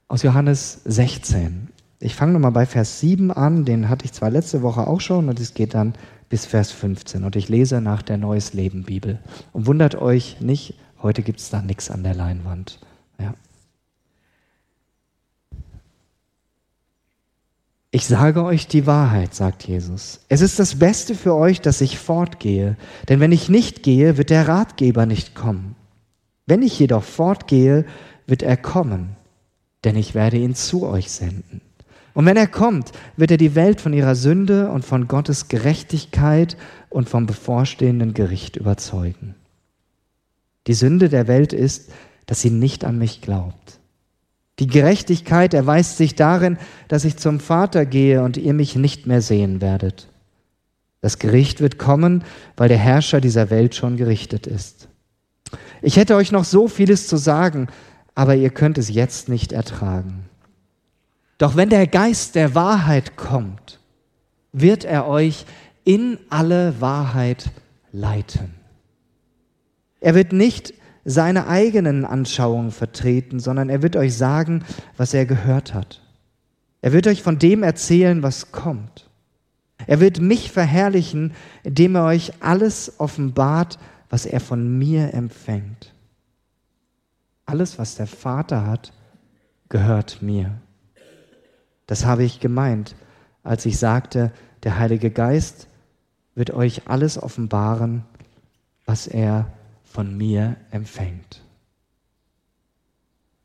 aus 0.08 0.22
Johannes 0.22 0.80
16. 0.84 1.68
Ich 1.98 2.14
fange 2.14 2.32
nochmal 2.32 2.52
bei 2.52 2.66
Vers 2.66 3.00
7 3.00 3.30
an, 3.30 3.64
den 3.64 3.88
hatte 3.88 4.04
ich 4.04 4.12
zwar 4.12 4.30
letzte 4.30 4.62
Woche 4.62 4.86
auch 4.86 5.00
schon, 5.00 5.28
und 5.28 5.40
es 5.40 5.54
geht 5.54 5.74
dann 5.74 5.94
bis 6.28 6.46
Vers 6.46 6.72
15. 6.72 7.24
Und 7.24 7.36
ich 7.36 7.48
lese 7.48 7.80
nach 7.80 8.02
der 8.02 8.18
Neues 8.18 8.52
Leben 8.52 8.82
Bibel. 8.82 9.20
Und 9.52 9.66
wundert 9.66 9.94
euch 9.94 10.40
nicht, 10.40 10.74
heute 11.02 11.22
gibt 11.22 11.40
es 11.40 11.50
da 11.50 11.62
nichts 11.62 11.90
an 11.90 12.02
der 12.02 12.14
Leinwand. 12.14 12.80
Ja. 13.20 13.34
Ich 17.96 18.04
sage 18.04 18.44
euch 18.44 18.66
die 18.66 18.84
Wahrheit, 18.84 19.34
sagt 19.34 19.66
Jesus. 19.66 20.20
Es 20.28 20.42
ist 20.42 20.58
das 20.58 20.78
Beste 20.78 21.14
für 21.14 21.34
euch, 21.34 21.62
dass 21.62 21.80
ich 21.80 21.98
fortgehe, 21.98 22.76
denn 23.08 23.20
wenn 23.20 23.32
ich 23.32 23.48
nicht 23.48 23.82
gehe, 23.82 24.18
wird 24.18 24.28
der 24.28 24.46
Ratgeber 24.46 25.06
nicht 25.06 25.34
kommen. 25.34 25.76
Wenn 26.44 26.60
ich 26.60 26.78
jedoch 26.78 27.02
fortgehe, 27.02 27.86
wird 28.26 28.42
er 28.42 28.58
kommen, 28.58 29.16
denn 29.82 29.96
ich 29.96 30.14
werde 30.14 30.36
ihn 30.36 30.54
zu 30.54 30.86
euch 30.86 31.10
senden. 31.10 31.62
Und 32.12 32.26
wenn 32.26 32.36
er 32.36 32.48
kommt, 32.48 32.92
wird 33.16 33.30
er 33.30 33.38
die 33.38 33.54
Welt 33.54 33.80
von 33.80 33.94
ihrer 33.94 34.14
Sünde 34.14 34.68
und 34.70 34.84
von 34.84 35.08
Gottes 35.08 35.48
Gerechtigkeit 35.48 36.58
und 36.90 37.08
vom 37.08 37.24
bevorstehenden 37.24 38.12
Gericht 38.12 38.56
überzeugen. 38.56 39.36
Die 40.66 40.74
Sünde 40.74 41.08
der 41.08 41.28
Welt 41.28 41.54
ist, 41.54 41.90
dass 42.26 42.42
sie 42.42 42.50
nicht 42.50 42.84
an 42.84 42.98
mich 42.98 43.22
glaubt. 43.22 43.75
Die 44.58 44.66
Gerechtigkeit 44.66 45.52
erweist 45.52 45.98
sich 45.98 46.14
darin, 46.14 46.58
dass 46.88 47.04
ich 47.04 47.16
zum 47.16 47.40
Vater 47.40 47.84
gehe 47.84 48.22
und 48.22 48.36
ihr 48.36 48.54
mich 48.54 48.76
nicht 48.76 49.06
mehr 49.06 49.20
sehen 49.20 49.60
werdet. 49.60 50.08
Das 51.02 51.18
Gericht 51.18 51.60
wird 51.60 51.78
kommen, 51.78 52.24
weil 52.56 52.68
der 52.68 52.78
Herrscher 52.78 53.20
dieser 53.20 53.50
Welt 53.50 53.74
schon 53.74 53.96
gerichtet 53.96 54.46
ist. 54.46 54.88
Ich 55.82 55.96
hätte 55.96 56.16
euch 56.16 56.32
noch 56.32 56.44
so 56.44 56.68
vieles 56.68 57.06
zu 57.06 57.16
sagen, 57.16 57.68
aber 58.14 58.34
ihr 58.34 58.50
könnt 58.50 58.78
es 58.78 58.88
jetzt 58.88 59.28
nicht 59.28 59.52
ertragen. 59.52 60.24
Doch 61.38 61.54
wenn 61.54 61.68
der 61.68 61.86
Geist 61.86 62.34
der 62.34 62.54
Wahrheit 62.54 63.16
kommt, 63.16 63.78
wird 64.52 64.84
er 64.84 65.06
euch 65.06 65.44
in 65.84 66.18
alle 66.30 66.80
Wahrheit 66.80 67.50
leiten. 67.92 68.54
Er 70.00 70.14
wird 70.14 70.32
nicht 70.32 70.72
seine 71.08 71.46
eigenen 71.46 72.04
Anschauungen 72.04 72.72
vertreten, 72.72 73.38
sondern 73.38 73.68
er 73.68 73.80
wird 73.80 73.94
euch 73.94 74.16
sagen, 74.16 74.64
was 74.96 75.14
er 75.14 75.24
gehört 75.24 75.72
hat. 75.72 76.02
Er 76.82 76.92
wird 76.92 77.06
euch 77.06 77.22
von 77.22 77.38
dem 77.38 77.62
erzählen, 77.62 78.24
was 78.24 78.50
kommt. 78.50 79.08
Er 79.86 80.00
wird 80.00 80.20
mich 80.20 80.50
verherrlichen, 80.50 81.32
indem 81.62 81.94
er 81.94 82.06
euch 82.06 82.32
alles 82.40 82.98
offenbart, 82.98 83.78
was 84.10 84.26
er 84.26 84.40
von 84.40 84.78
mir 84.78 85.14
empfängt. 85.14 85.94
Alles, 87.44 87.78
was 87.78 87.94
der 87.94 88.08
Vater 88.08 88.66
hat, 88.66 88.92
gehört 89.68 90.22
mir. 90.22 90.58
Das 91.86 92.04
habe 92.04 92.24
ich 92.24 92.40
gemeint, 92.40 92.96
als 93.44 93.64
ich 93.64 93.78
sagte, 93.78 94.32
der 94.64 94.80
Heilige 94.80 95.12
Geist 95.12 95.68
wird 96.34 96.50
euch 96.50 96.88
alles 96.88 97.22
offenbaren, 97.22 98.02
was 98.86 99.06
er 99.06 99.46
von 99.96 100.14
mir 100.14 100.56
empfängt. 100.70 101.40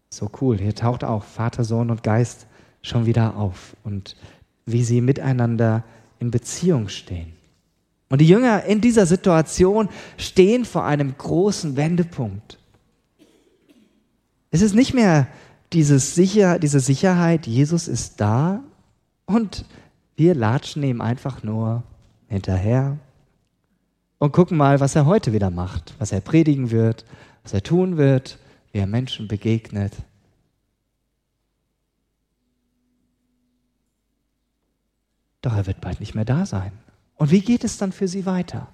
So 0.09 0.29
cool, 0.41 0.57
hier 0.57 0.75
taucht 0.75 1.05
auch 1.05 1.23
Vater, 1.23 1.63
Sohn 1.63 1.89
und 1.89 2.03
Geist 2.03 2.45
schon 2.81 3.05
wieder 3.05 3.37
auf 3.37 3.77
und 3.85 4.17
wie 4.65 4.83
sie 4.83 4.99
miteinander 4.99 5.85
in 6.19 6.29
Beziehung 6.29 6.89
stehen. 6.89 7.31
Und 8.09 8.19
die 8.19 8.27
Jünger 8.27 8.65
in 8.65 8.81
dieser 8.81 9.05
Situation 9.05 9.87
stehen 10.17 10.65
vor 10.65 10.83
einem 10.83 11.17
großen 11.17 11.77
Wendepunkt. 11.77 12.59
Es 14.49 14.61
ist 14.61 14.75
nicht 14.75 14.93
mehr 14.93 15.29
dieses 15.71 16.15
Sicher, 16.15 16.59
diese 16.59 16.81
Sicherheit, 16.81 17.47
Jesus 17.47 17.87
ist 17.87 18.19
da 18.19 18.61
und 19.25 19.63
wir 20.17 20.35
latschen 20.35 20.83
ihm 20.83 20.99
einfach 20.99 21.43
nur 21.43 21.83
hinterher 22.27 22.97
und 24.21 24.33
gucken 24.33 24.55
mal, 24.55 24.79
was 24.79 24.95
er 24.95 25.07
heute 25.07 25.33
wieder 25.33 25.49
macht, 25.49 25.95
was 25.97 26.11
er 26.11 26.21
predigen 26.21 26.69
wird, 26.69 27.05
was 27.41 27.53
er 27.53 27.63
tun 27.63 27.97
wird, 27.97 28.37
wie 28.71 28.77
er 28.77 28.85
Menschen 28.85 29.27
begegnet. 29.27 29.93
Doch 35.41 35.55
er 35.55 35.65
wird 35.65 35.81
bald 35.81 35.99
nicht 35.99 36.13
mehr 36.13 36.23
da 36.23 36.45
sein. 36.45 36.71
Und 37.15 37.31
wie 37.31 37.41
geht 37.41 37.63
es 37.63 37.79
dann 37.79 37.91
für 37.91 38.07
sie 38.07 38.27
weiter? 38.27 38.67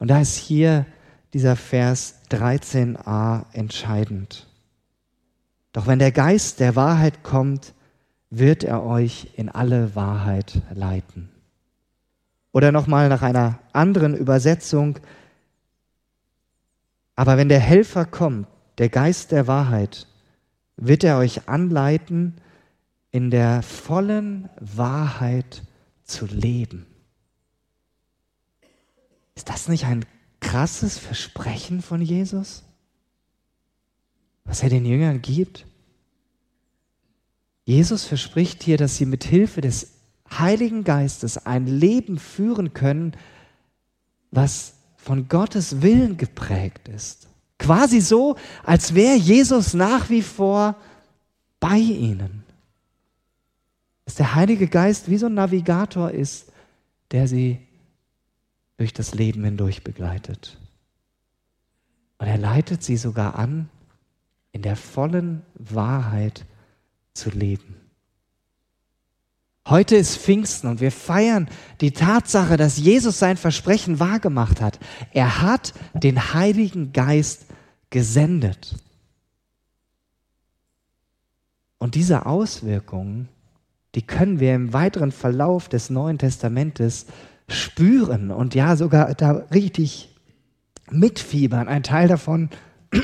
Und 0.00 0.08
da 0.08 0.20
ist 0.20 0.34
hier 0.34 0.84
dieser 1.32 1.54
Vers 1.54 2.16
13a 2.32 3.44
entscheidend. 3.52 4.48
Doch 5.72 5.86
wenn 5.86 6.00
der 6.00 6.10
Geist 6.10 6.58
der 6.58 6.74
Wahrheit 6.74 7.22
kommt, 7.22 7.74
wird 8.28 8.64
er 8.64 8.82
euch 8.82 9.28
in 9.36 9.48
alle 9.48 9.94
Wahrheit 9.94 10.62
leiten. 10.74 11.30
Oder 12.58 12.72
nochmal 12.72 13.08
nach 13.08 13.22
einer 13.22 13.60
anderen 13.72 14.16
Übersetzung. 14.16 14.98
Aber 17.14 17.36
wenn 17.36 17.48
der 17.48 17.60
Helfer 17.60 18.04
kommt, 18.04 18.48
der 18.78 18.88
Geist 18.88 19.30
der 19.30 19.46
Wahrheit, 19.46 20.08
wird 20.76 21.04
er 21.04 21.18
euch 21.18 21.48
anleiten, 21.48 22.34
in 23.12 23.30
der 23.30 23.62
vollen 23.62 24.48
Wahrheit 24.58 25.62
zu 26.02 26.26
leben. 26.26 26.86
Ist 29.36 29.48
das 29.50 29.68
nicht 29.68 29.84
ein 29.84 30.04
krasses 30.40 30.98
Versprechen 30.98 31.80
von 31.80 32.02
Jesus, 32.02 32.64
was 34.42 34.64
er 34.64 34.68
den 34.68 34.84
Jüngern 34.84 35.22
gibt? 35.22 35.64
Jesus 37.66 38.04
verspricht 38.04 38.64
hier, 38.64 38.78
dass 38.78 38.96
sie 38.96 39.06
mit 39.06 39.22
Hilfe 39.22 39.60
des 39.60 39.97
Heiligen 40.30 40.84
Geistes 40.84 41.46
ein 41.46 41.66
Leben 41.66 42.18
führen 42.18 42.74
können, 42.74 43.16
was 44.30 44.74
von 44.96 45.28
Gottes 45.28 45.80
Willen 45.82 46.16
geprägt 46.16 46.88
ist. 46.88 47.28
Quasi 47.58 48.00
so, 48.00 48.36
als 48.62 48.94
wäre 48.94 49.16
Jesus 49.16 49.74
nach 49.74 50.10
wie 50.10 50.22
vor 50.22 50.76
bei 51.60 51.76
ihnen. 51.76 52.44
Dass 54.04 54.14
der 54.14 54.34
Heilige 54.34 54.68
Geist 54.68 55.10
wie 55.10 55.16
so 55.16 55.26
ein 55.26 55.34
Navigator 55.34 56.10
ist, 56.10 56.52
der 57.10 57.26
sie 57.26 57.58
durch 58.76 58.92
das 58.92 59.14
Leben 59.14 59.44
hindurch 59.44 59.82
begleitet. 59.82 60.58
Und 62.18 62.26
er 62.26 62.38
leitet 62.38 62.82
sie 62.82 62.96
sogar 62.96 63.36
an, 63.36 63.68
in 64.52 64.62
der 64.62 64.76
vollen 64.76 65.42
Wahrheit 65.54 66.44
zu 67.12 67.30
leben. 67.30 67.77
Heute 69.68 69.96
ist 69.96 70.16
Pfingsten 70.16 70.66
und 70.66 70.80
wir 70.80 70.90
feiern 70.90 71.46
die 71.82 71.90
Tatsache, 71.90 72.56
dass 72.56 72.78
Jesus 72.78 73.18
sein 73.18 73.36
Versprechen 73.36 74.00
wahrgemacht 74.00 74.62
hat. 74.62 74.78
Er 75.12 75.42
hat 75.42 75.74
den 75.92 76.32
Heiligen 76.32 76.94
Geist 76.94 77.46
gesendet. 77.90 78.76
Und 81.76 81.96
diese 81.96 82.24
Auswirkungen, 82.24 83.28
die 83.94 84.02
können 84.02 84.40
wir 84.40 84.54
im 84.54 84.72
weiteren 84.72 85.12
Verlauf 85.12 85.68
des 85.68 85.90
Neuen 85.90 86.16
Testamentes 86.16 87.06
spüren 87.48 88.30
und 88.30 88.54
ja 88.54 88.74
sogar 88.74 89.14
da 89.14 89.32
richtig 89.52 90.16
mitfiebern. 90.90 91.68
Ein 91.68 91.82
Teil 91.82 92.08
davon 92.08 92.48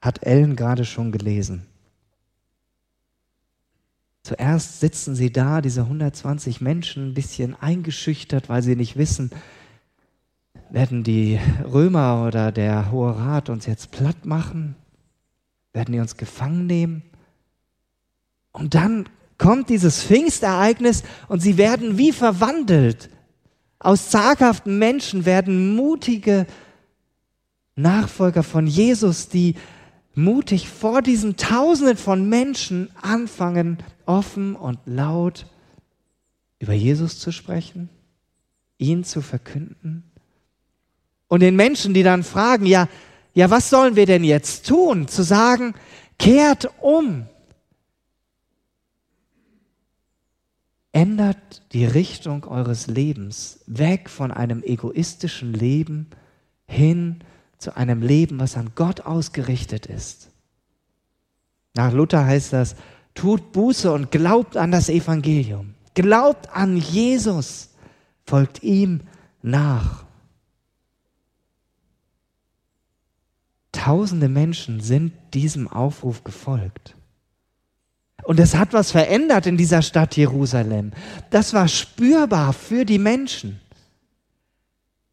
hat 0.00 0.24
Ellen 0.24 0.56
gerade 0.56 0.84
schon 0.84 1.12
gelesen. 1.12 1.66
Zuerst 4.26 4.80
sitzen 4.80 5.14
sie 5.14 5.30
da, 5.30 5.60
diese 5.60 5.82
120 5.82 6.60
Menschen, 6.60 7.10
ein 7.10 7.14
bisschen 7.14 7.54
eingeschüchtert, 7.54 8.48
weil 8.48 8.60
sie 8.60 8.74
nicht 8.74 8.96
wissen, 8.96 9.30
werden 10.68 11.04
die 11.04 11.38
Römer 11.64 12.24
oder 12.26 12.50
der 12.50 12.90
Hohe 12.90 13.16
Rat 13.16 13.50
uns 13.50 13.66
jetzt 13.66 13.92
platt 13.92 14.26
machen? 14.26 14.74
Werden 15.72 15.92
die 15.92 16.00
uns 16.00 16.16
gefangen 16.16 16.66
nehmen? 16.66 17.04
Und 18.50 18.74
dann 18.74 19.08
kommt 19.38 19.68
dieses 19.70 20.02
Pfingstereignis 20.02 21.04
und 21.28 21.38
sie 21.38 21.56
werden 21.56 21.96
wie 21.96 22.10
verwandelt. 22.10 23.10
Aus 23.78 24.10
zaghaften 24.10 24.80
Menschen 24.80 25.24
werden 25.24 25.76
mutige 25.76 26.48
Nachfolger 27.76 28.42
von 28.42 28.66
Jesus, 28.66 29.28
die 29.28 29.54
mutig 30.16 30.68
vor 30.68 31.00
diesen 31.00 31.36
Tausenden 31.36 31.96
von 31.96 32.28
Menschen 32.28 32.90
anfangen, 33.00 33.78
offen 34.06 34.56
und 34.56 34.78
laut 34.86 35.46
über 36.58 36.72
Jesus 36.72 37.18
zu 37.18 37.32
sprechen, 37.32 37.88
ihn 38.78 39.04
zu 39.04 39.20
verkünden 39.20 40.04
und 41.28 41.40
den 41.40 41.56
Menschen, 41.56 41.94
die 41.94 42.02
dann 42.02 42.22
fragen, 42.22 42.66
ja, 42.66 42.88
ja, 43.34 43.50
was 43.50 43.68
sollen 43.68 43.96
wir 43.96 44.06
denn 44.06 44.24
jetzt 44.24 44.66
tun? 44.66 45.08
Zu 45.08 45.22
sagen, 45.22 45.74
kehrt 46.18 46.70
um. 46.80 47.26
Ändert 50.92 51.62
die 51.72 51.84
Richtung 51.84 52.44
eures 52.44 52.86
Lebens 52.86 53.60
weg 53.66 54.08
von 54.08 54.30
einem 54.30 54.62
egoistischen 54.62 55.52
Leben 55.52 56.08
hin 56.66 57.20
zu 57.58 57.76
einem 57.76 58.00
Leben, 58.00 58.38
was 58.38 58.56
an 58.56 58.70
Gott 58.74 59.02
ausgerichtet 59.02 59.86
ist. 59.86 60.30
Nach 61.74 61.92
Luther 61.92 62.24
heißt 62.24 62.54
das, 62.54 62.76
tut 63.16 63.52
Buße 63.52 63.92
und 63.92 64.12
glaubt 64.12 64.56
an 64.56 64.70
das 64.70 64.88
Evangelium. 64.88 65.74
Glaubt 65.94 66.48
an 66.50 66.76
Jesus, 66.76 67.70
folgt 68.24 68.62
ihm 68.62 69.00
nach. 69.42 70.04
Tausende 73.72 74.28
Menschen 74.28 74.80
sind 74.80 75.12
diesem 75.34 75.68
Aufruf 75.68 76.22
gefolgt. 76.22 76.94
Und 78.22 78.40
es 78.40 78.54
hat 78.54 78.72
was 78.72 78.90
verändert 78.90 79.46
in 79.46 79.56
dieser 79.56 79.82
Stadt 79.82 80.16
Jerusalem. 80.16 80.92
Das 81.30 81.54
war 81.54 81.68
spürbar 81.68 82.52
für 82.52 82.84
die 82.84 82.98
Menschen. 82.98 83.60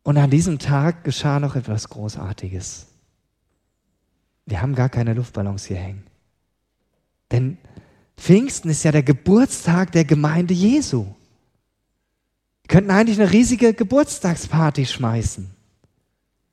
Und 0.03 0.17
an 0.17 0.29
diesem 0.29 0.60
Tag 0.60 1.03
geschah 1.03 1.39
noch 1.39 1.55
etwas 1.55 1.89
Großartiges. 1.89 2.88
Wir 4.45 4.62
haben 4.62 4.75
gar 4.75 4.89
keine 4.89 5.13
Luftballons 5.13 5.65
hier 5.65 5.77
hängen. 5.77 6.03
Denn 7.31 7.57
Pfingsten 8.17 8.70
ist 8.70 8.84
ja 8.84 8.91
der 8.91 9.03
Geburtstag 9.03 9.91
der 9.91 10.05
Gemeinde 10.05 10.53
Jesu. 10.53 11.05
Wir 12.63 12.67
könnten 12.67 12.91
eigentlich 12.91 13.20
eine 13.20 13.32
riesige 13.32 13.74
Geburtstagsparty 13.74 14.86
schmeißen, 14.86 15.50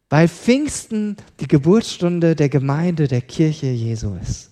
weil 0.09 0.29
Pfingsten 0.29 1.17
die 1.39 1.49
Geburtsstunde 1.49 2.35
der 2.35 2.49
Gemeinde, 2.49 3.07
der 3.07 3.21
Kirche 3.21 3.69
Jesu 3.69 4.17
ist. 4.17 4.51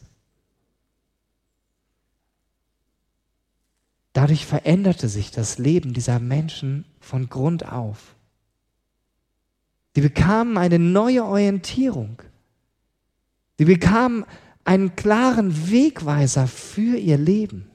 Dadurch 4.12 4.47
veränderte 4.47 5.09
sich 5.09 5.31
das 5.31 5.59
Leben 5.59 5.93
dieser 5.93 6.19
Menschen 6.19 6.85
von 7.00 7.29
Grund 7.29 7.71
auf. 7.71 8.17
Sie 9.95 10.00
bekamen 10.00 10.57
eine 10.59 10.79
neue 10.79 11.25
Orientierung. 11.25 12.23
Sie 13.59 13.65
bekamen 13.65 14.25
einen 14.69 14.95
klaren 14.97 15.71
Wegweiser 15.71 16.47
für 16.47 16.99
ihr 16.99 17.17
Leben. 17.17 17.71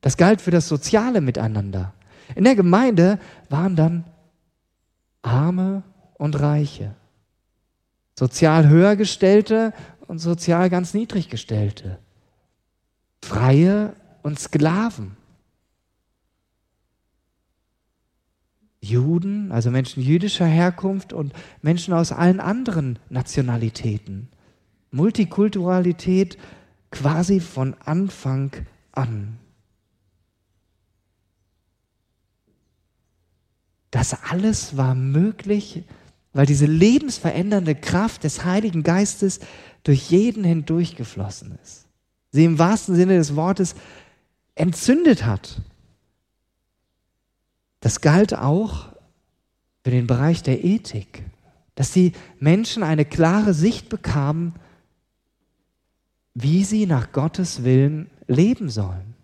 Das 0.00 0.16
galt 0.16 0.40
für 0.40 0.50
das 0.50 0.68
soziale 0.68 1.20
Miteinander. 1.20 1.92
In 2.34 2.44
der 2.44 2.54
Gemeinde 2.54 3.18
waren 3.50 3.76
dann 3.76 4.04
Arme 5.20 5.82
und 6.14 6.40
Reiche, 6.40 6.94
sozial 8.18 8.70
höhergestellte 8.70 9.74
und 10.06 10.18
sozial 10.18 10.70
ganz 10.70 10.94
niedriggestellte, 10.94 11.98
Freie 13.22 13.92
und 14.22 14.38
Sklaven, 14.38 15.14
Juden, 18.80 19.52
also 19.52 19.70
Menschen 19.70 20.02
jüdischer 20.02 20.46
Herkunft 20.46 21.12
und 21.12 21.34
Menschen 21.60 21.92
aus 21.92 22.12
allen 22.12 22.40
anderen 22.40 22.98
Nationalitäten. 23.10 24.30
Multikulturalität 24.94 26.38
quasi 26.90 27.40
von 27.40 27.74
Anfang 27.84 28.52
an. 28.92 29.38
Das 33.90 34.16
alles 34.30 34.76
war 34.76 34.94
möglich, 34.94 35.82
weil 36.32 36.46
diese 36.46 36.66
lebensverändernde 36.66 37.74
Kraft 37.74 38.24
des 38.24 38.44
Heiligen 38.44 38.82
Geistes 38.82 39.40
durch 39.82 40.10
jeden 40.10 40.44
hindurchgeflossen 40.44 41.58
ist. 41.62 41.86
Sie 42.30 42.44
im 42.44 42.58
wahrsten 42.58 42.94
Sinne 42.94 43.16
des 43.16 43.36
Wortes 43.36 43.74
entzündet 44.54 45.24
hat. 45.24 45.60
Das 47.80 48.00
galt 48.00 48.34
auch 48.34 48.88
für 49.82 49.90
den 49.90 50.06
Bereich 50.06 50.42
der 50.42 50.64
Ethik, 50.64 51.24
dass 51.74 51.90
die 51.90 52.12
Menschen 52.38 52.82
eine 52.82 53.04
klare 53.04 53.54
Sicht 53.54 53.88
bekamen 53.88 54.54
wie 56.34 56.64
sie 56.64 56.86
nach 56.86 57.12
Gottes 57.12 57.62
Willen 57.62 58.10
leben 58.26 58.68
sollen. 58.68 59.14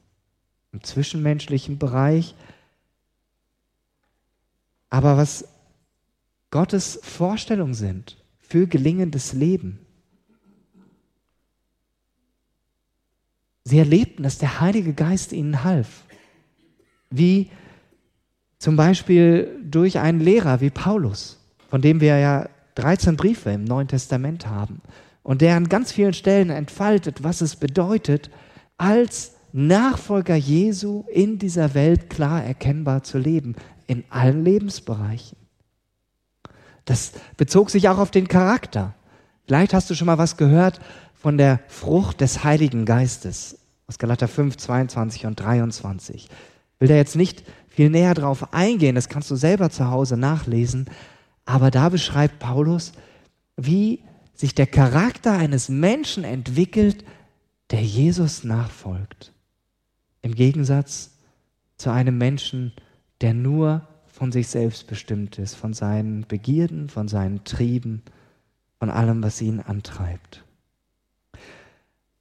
Im 0.72 0.82
zwischenmenschlichen 0.82 1.78
Bereich. 1.78 2.36
Aber 4.88 5.16
was 5.16 5.44
Gottes 6.50 7.00
Vorstellungen 7.02 7.74
sind 7.74 8.16
für 8.38 8.66
gelingendes 8.66 9.32
Leben. 9.32 9.80
Sie 13.64 13.78
erlebten, 13.78 14.22
dass 14.22 14.38
der 14.38 14.60
Heilige 14.60 14.94
Geist 14.94 15.32
ihnen 15.32 15.62
half. 15.62 16.04
Wie 17.10 17.50
zum 18.58 18.76
Beispiel 18.76 19.60
durch 19.64 19.98
einen 19.98 20.20
Lehrer 20.20 20.60
wie 20.60 20.70
Paulus, 20.70 21.38
von 21.68 21.82
dem 21.82 22.00
wir 22.00 22.18
ja 22.18 22.48
13 22.76 23.16
Briefe 23.16 23.50
im 23.50 23.64
Neuen 23.64 23.88
Testament 23.88 24.46
haben 24.46 24.80
und 25.30 25.42
der 25.42 25.54
an 25.54 25.68
ganz 25.68 25.92
vielen 25.92 26.12
Stellen 26.12 26.50
entfaltet, 26.50 27.22
was 27.22 27.40
es 27.40 27.54
bedeutet, 27.54 28.30
als 28.78 29.36
Nachfolger 29.52 30.34
Jesu 30.34 31.04
in 31.06 31.38
dieser 31.38 31.74
Welt 31.74 32.10
klar 32.10 32.42
erkennbar 32.42 33.04
zu 33.04 33.16
leben, 33.16 33.54
in 33.86 34.02
allen 34.10 34.44
Lebensbereichen. 34.44 35.38
Das 36.84 37.12
bezog 37.36 37.70
sich 37.70 37.88
auch 37.88 37.98
auf 37.98 38.10
den 38.10 38.26
Charakter. 38.26 38.96
Vielleicht 39.46 39.72
hast 39.72 39.88
du 39.88 39.94
schon 39.94 40.06
mal 40.06 40.18
was 40.18 40.36
gehört 40.36 40.80
von 41.14 41.38
der 41.38 41.60
Frucht 41.68 42.20
des 42.20 42.42
Heiligen 42.42 42.84
Geistes 42.84 43.56
aus 43.86 43.98
Galater 43.98 44.26
5, 44.26 44.56
22 44.56 45.26
und 45.26 45.38
23. 45.38 46.24
Ich 46.24 46.30
will 46.80 46.88
da 46.88 46.96
jetzt 46.96 47.14
nicht 47.14 47.44
viel 47.68 47.88
näher 47.88 48.14
drauf 48.14 48.52
eingehen, 48.52 48.96
das 48.96 49.08
kannst 49.08 49.30
du 49.30 49.36
selber 49.36 49.70
zu 49.70 49.92
Hause 49.92 50.16
nachlesen, 50.16 50.86
aber 51.44 51.70
da 51.70 51.88
beschreibt 51.88 52.40
Paulus, 52.40 52.90
wie 53.56 54.02
sich 54.40 54.54
der 54.54 54.66
Charakter 54.66 55.32
eines 55.32 55.68
Menschen 55.68 56.24
entwickelt, 56.24 57.04
der 57.70 57.82
Jesus 57.82 58.42
nachfolgt. 58.42 59.32
Im 60.22 60.34
Gegensatz 60.34 61.10
zu 61.76 61.90
einem 61.90 62.16
Menschen, 62.16 62.72
der 63.20 63.34
nur 63.34 63.86
von 64.06 64.32
sich 64.32 64.48
selbst 64.48 64.86
bestimmt 64.86 65.38
ist, 65.38 65.54
von 65.54 65.74
seinen 65.74 66.26
Begierden, 66.26 66.88
von 66.88 67.06
seinen 67.06 67.44
Trieben, 67.44 68.02
von 68.78 68.88
allem, 68.88 69.22
was 69.22 69.42
ihn 69.42 69.60
antreibt. 69.60 70.42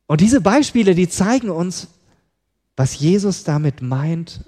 Und 0.06 0.20
diese 0.20 0.42
Beispiele, 0.42 0.96
die 0.96 1.08
zeigen 1.08 1.50
uns, 1.50 1.88
was 2.76 3.00
Jesus 3.00 3.46
damit 3.46 3.82
meint. 3.82 4.44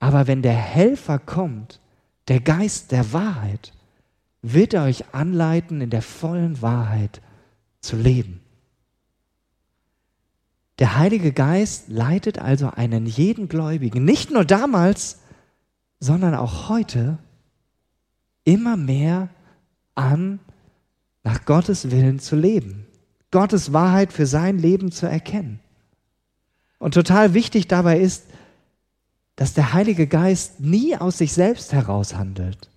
Aber 0.00 0.26
wenn 0.26 0.42
der 0.42 0.54
Helfer 0.54 1.20
kommt, 1.20 1.78
der 2.26 2.40
Geist 2.40 2.90
der 2.90 3.12
Wahrheit, 3.12 3.72
wird 4.44 4.74
er 4.74 4.84
euch 4.84 5.14
anleiten, 5.14 5.80
in 5.80 5.90
der 5.90 6.02
vollen 6.02 6.60
Wahrheit 6.60 7.22
zu 7.80 7.96
leben. 7.96 8.40
Der 10.78 10.98
Heilige 10.98 11.32
Geist 11.32 11.88
leitet 11.88 12.38
also 12.38 12.68
einen 12.68 13.06
jeden 13.06 13.48
Gläubigen, 13.48 14.04
nicht 14.04 14.30
nur 14.30 14.44
damals, 14.44 15.20
sondern 15.98 16.34
auch 16.34 16.68
heute, 16.68 17.18
immer 18.44 18.76
mehr 18.76 19.30
an, 19.94 20.40
nach 21.22 21.46
Gottes 21.46 21.90
Willen 21.90 22.18
zu 22.18 22.36
leben, 22.36 22.86
Gottes 23.30 23.72
Wahrheit 23.72 24.12
für 24.12 24.26
sein 24.26 24.58
Leben 24.58 24.92
zu 24.92 25.06
erkennen. 25.06 25.60
Und 26.78 26.92
total 26.92 27.32
wichtig 27.32 27.66
dabei 27.66 27.98
ist, 27.98 28.24
dass 29.36 29.54
der 29.54 29.72
Heilige 29.72 30.06
Geist 30.06 30.60
nie 30.60 30.96
aus 30.96 31.16
sich 31.16 31.32
selbst 31.32 31.72
heraus 31.72 32.14
handelt, 32.14 32.68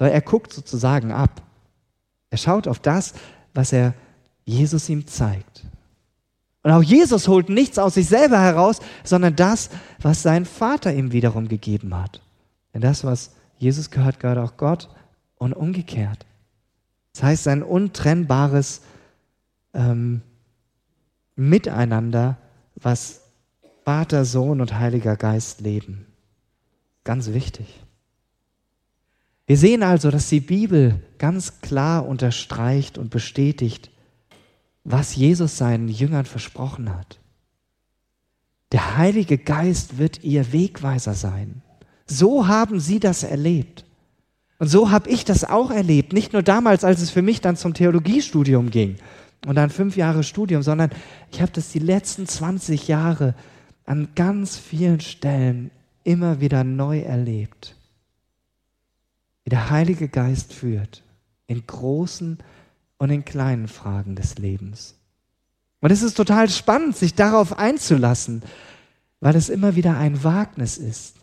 weil 0.00 0.12
er 0.12 0.22
guckt 0.22 0.52
sozusagen 0.52 1.12
ab. 1.12 1.42
Er 2.30 2.38
schaut 2.38 2.66
auf 2.66 2.78
das, 2.78 3.12
was 3.52 3.72
er 3.72 3.92
Jesus 4.46 4.88
ihm 4.88 5.06
zeigt. 5.06 5.66
Und 6.62 6.70
auch 6.70 6.82
Jesus 6.82 7.28
holt 7.28 7.50
nichts 7.50 7.78
aus 7.78 7.94
sich 7.94 8.08
selber 8.08 8.40
heraus, 8.40 8.80
sondern 9.04 9.36
das, 9.36 9.68
was 10.00 10.22
sein 10.22 10.46
Vater 10.46 10.92
ihm 10.94 11.12
wiederum 11.12 11.48
gegeben 11.48 11.94
hat. 11.94 12.22
Denn 12.72 12.80
das, 12.80 13.04
was 13.04 13.32
Jesus 13.58 13.90
gehört, 13.90 14.20
gehört 14.20 14.38
auch 14.38 14.56
Gott 14.56 14.88
und 15.36 15.52
umgekehrt. 15.52 16.24
Das 17.12 17.22
heißt, 17.22 17.48
ein 17.48 17.62
untrennbares 17.62 18.80
ähm, 19.74 20.22
Miteinander, 21.36 22.38
was 22.74 23.20
Vater, 23.84 24.24
Sohn 24.24 24.62
und 24.62 24.78
Heiliger 24.78 25.16
Geist 25.16 25.60
leben. 25.60 26.06
Ganz 27.04 27.28
wichtig. 27.28 27.82
Wir 29.50 29.56
sehen 29.56 29.82
also, 29.82 30.12
dass 30.12 30.28
die 30.28 30.38
Bibel 30.38 31.00
ganz 31.18 31.60
klar 31.60 32.06
unterstreicht 32.06 32.98
und 32.98 33.10
bestätigt, 33.10 33.90
was 34.84 35.16
Jesus 35.16 35.56
seinen 35.56 35.88
Jüngern 35.88 36.24
versprochen 36.24 36.96
hat. 36.96 37.18
Der 38.70 38.96
Heilige 38.96 39.38
Geist 39.38 39.98
wird 39.98 40.22
ihr 40.22 40.52
Wegweiser 40.52 41.14
sein. 41.14 41.62
So 42.06 42.46
haben 42.46 42.78
sie 42.78 43.00
das 43.00 43.24
erlebt. 43.24 43.84
Und 44.60 44.68
so 44.68 44.92
habe 44.92 45.10
ich 45.10 45.24
das 45.24 45.42
auch 45.42 45.72
erlebt. 45.72 46.12
Nicht 46.12 46.32
nur 46.32 46.44
damals, 46.44 46.84
als 46.84 47.02
es 47.02 47.10
für 47.10 47.22
mich 47.22 47.40
dann 47.40 47.56
zum 47.56 47.74
Theologiestudium 47.74 48.70
ging 48.70 48.98
und 49.48 49.56
dann 49.56 49.70
fünf 49.70 49.96
Jahre 49.96 50.22
Studium, 50.22 50.62
sondern 50.62 50.90
ich 51.32 51.42
habe 51.42 51.50
das 51.50 51.72
die 51.72 51.80
letzten 51.80 52.28
20 52.28 52.86
Jahre 52.86 53.34
an 53.84 54.10
ganz 54.14 54.56
vielen 54.56 55.00
Stellen 55.00 55.72
immer 56.04 56.40
wieder 56.40 56.62
neu 56.62 57.00
erlebt, 57.00 57.74
wie 59.50 59.56
der 59.56 59.70
Heilige 59.70 60.06
Geist 60.06 60.54
führt 60.54 61.02
in 61.48 61.66
großen 61.66 62.38
und 62.98 63.10
in 63.10 63.24
kleinen 63.24 63.66
Fragen 63.66 64.14
des 64.14 64.38
Lebens. 64.38 64.94
Und 65.80 65.90
es 65.90 66.02
ist 66.02 66.14
total 66.14 66.48
spannend, 66.48 66.96
sich 66.96 67.16
darauf 67.16 67.58
einzulassen, 67.58 68.44
weil 69.18 69.34
es 69.34 69.48
immer 69.48 69.74
wieder 69.74 69.96
ein 69.96 70.22
Wagnis 70.22 70.78
ist. 70.78 71.16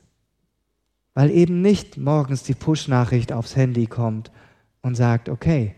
Weil 1.14 1.32
eben 1.32 1.62
nicht 1.62 1.96
morgens 1.96 2.44
die 2.44 2.54
Push-Nachricht 2.54 3.32
aufs 3.32 3.56
Handy 3.56 3.88
kommt 3.88 4.30
und 4.82 4.96
sagt, 4.96 5.30
okay, 5.30 5.74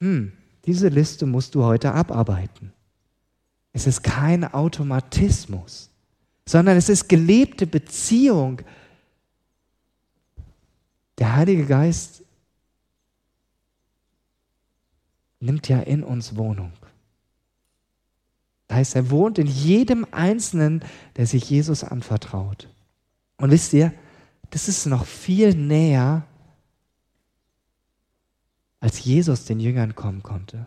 hm, 0.00 0.32
diese 0.64 0.88
Liste 0.88 1.26
musst 1.26 1.54
du 1.54 1.62
heute 1.62 1.92
abarbeiten. 1.92 2.72
Es 3.74 3.86
ist 3.86 4.02
kein 4.02 4.50
Automatismus, 4.50 5.90
sondern 6.48 6.78
es 6.78 6.88
ist 6.88 7.10
gelebte 7.10 7.66
Beziehung. 7.66 8.62
Der 11.22 11.36
Heilige 11.36 11.66
Geist 11.66 12.24
nimmt 15.38 15.68
ja 15.68 15.78
in 15.78 16.02
uns 16.02 16.34
Wohnung. 16.34 16.72
Das 18.66 18.78
heißt, 18.78 18.96
er 18.96 19.10
wohnt 19.10 19.38
in 19.38 19.46
jedem 19.46 20.04
Einzelnen, 20.10 20.84
der 21.14 21.28
sich 21.28 21.48
Jesus 21.48 21.84
anvertraut. 21.84 22.68
Und 23.36 23.52
wisst 23.52 23.72
ihr, 23.72 23.94
das 24.50 24.66
ist 24.66 24.86
noch 24.86 25.06
viel 25.06 25.54
näher, 25.54 26.26
als 28.80 29.04
Jesus 29.04 29.44
den 29.44 29.60
Jüngern 29.60 29.94
kommen 29.94 30.24
konnte. 30.24 30.66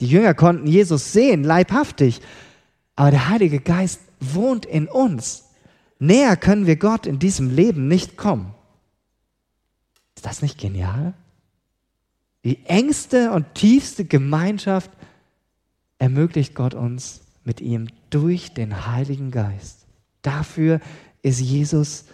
Die 0.00 0.08
Jünger 0.08 0.34
konnten 0.34 0.66
Jesus 0.66 1.12
sehen, 1.12 1.44
leibhaftig, 1.44 2.22
aber 2.96 3.12
der 3.12 3.28
Heilige 3.28 3.60
Geist 3.60 4.00
wohnt 4.18 4.66
in 4.66 4.88
uns. 4.88 5.44
Näher 6.00 6.36
können 6.36 6.66
wir 6.66 6.74
Gott 6.74 7.06
in 7.06 7.20
diesem 7.20 7.54
Leben 7.54 7.86
nicht 7.86 8.16
kommen. 8.16 8.56
Ist 10.18 10.26
das 10.26 10.42
nicht 10.42 10.58
genial? 10.58 11.14
Die 12.42 12.66
engste 12.66 13.30
und 13.30 13.54
tiefste 13.54 14.04
Gemeinschaft 14.04 14.90
ermöglicht 15.98 16.56
Gott 16.56 16.74
uns 16.74 17.20
mit 17.44 17.60
ihm 17.60 17.86
durch 18.10 18.52
den 18.52 18.88
Heiligen 18.88 19.30
Geist. 19.30 19.86
Dafür 20.22 20.80
ist 21.22 21.38
Jesus 21.38 22.06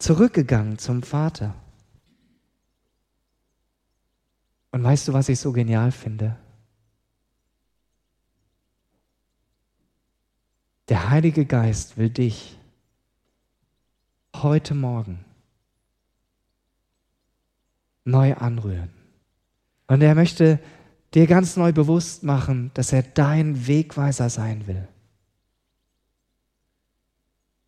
zurückgegangen 0.00 0.78
zum 0.78 1.04
Vater. 1.04 1.54
Und 4.72 4.82
weißt 4.82 5.06
du, 5.06 5.12
was 5.12 5.28
ich 5.28 5.38
so 5.38 5.52
genial 5.52 5.92
finde? 5.92 6.36
Der 10.88 11.10
Heilige 11.10 11.44
Geist 11.44 11.96
will 11.96 12.10
dich 12.10 12.58
heute 14.34 14.74
Morgen 14.74 15.25
neu 18.06 18.34
anrühren. 18.34 18.90
Und 19.86 20.02
er 20.02 20.14
möchte 20.14 20.58
dir 21.14 21.26
ganz 21.26 21.56
neu 21.56 21.72
bewusst 21.72 22.22
machen, 22.22 22.70
dass 22.74 22.92
er 22.92 23.02
dein 23.02 23.66
Wegweiser 23.66 24.30
sein 24.30 24.66
will, 24.66 24.88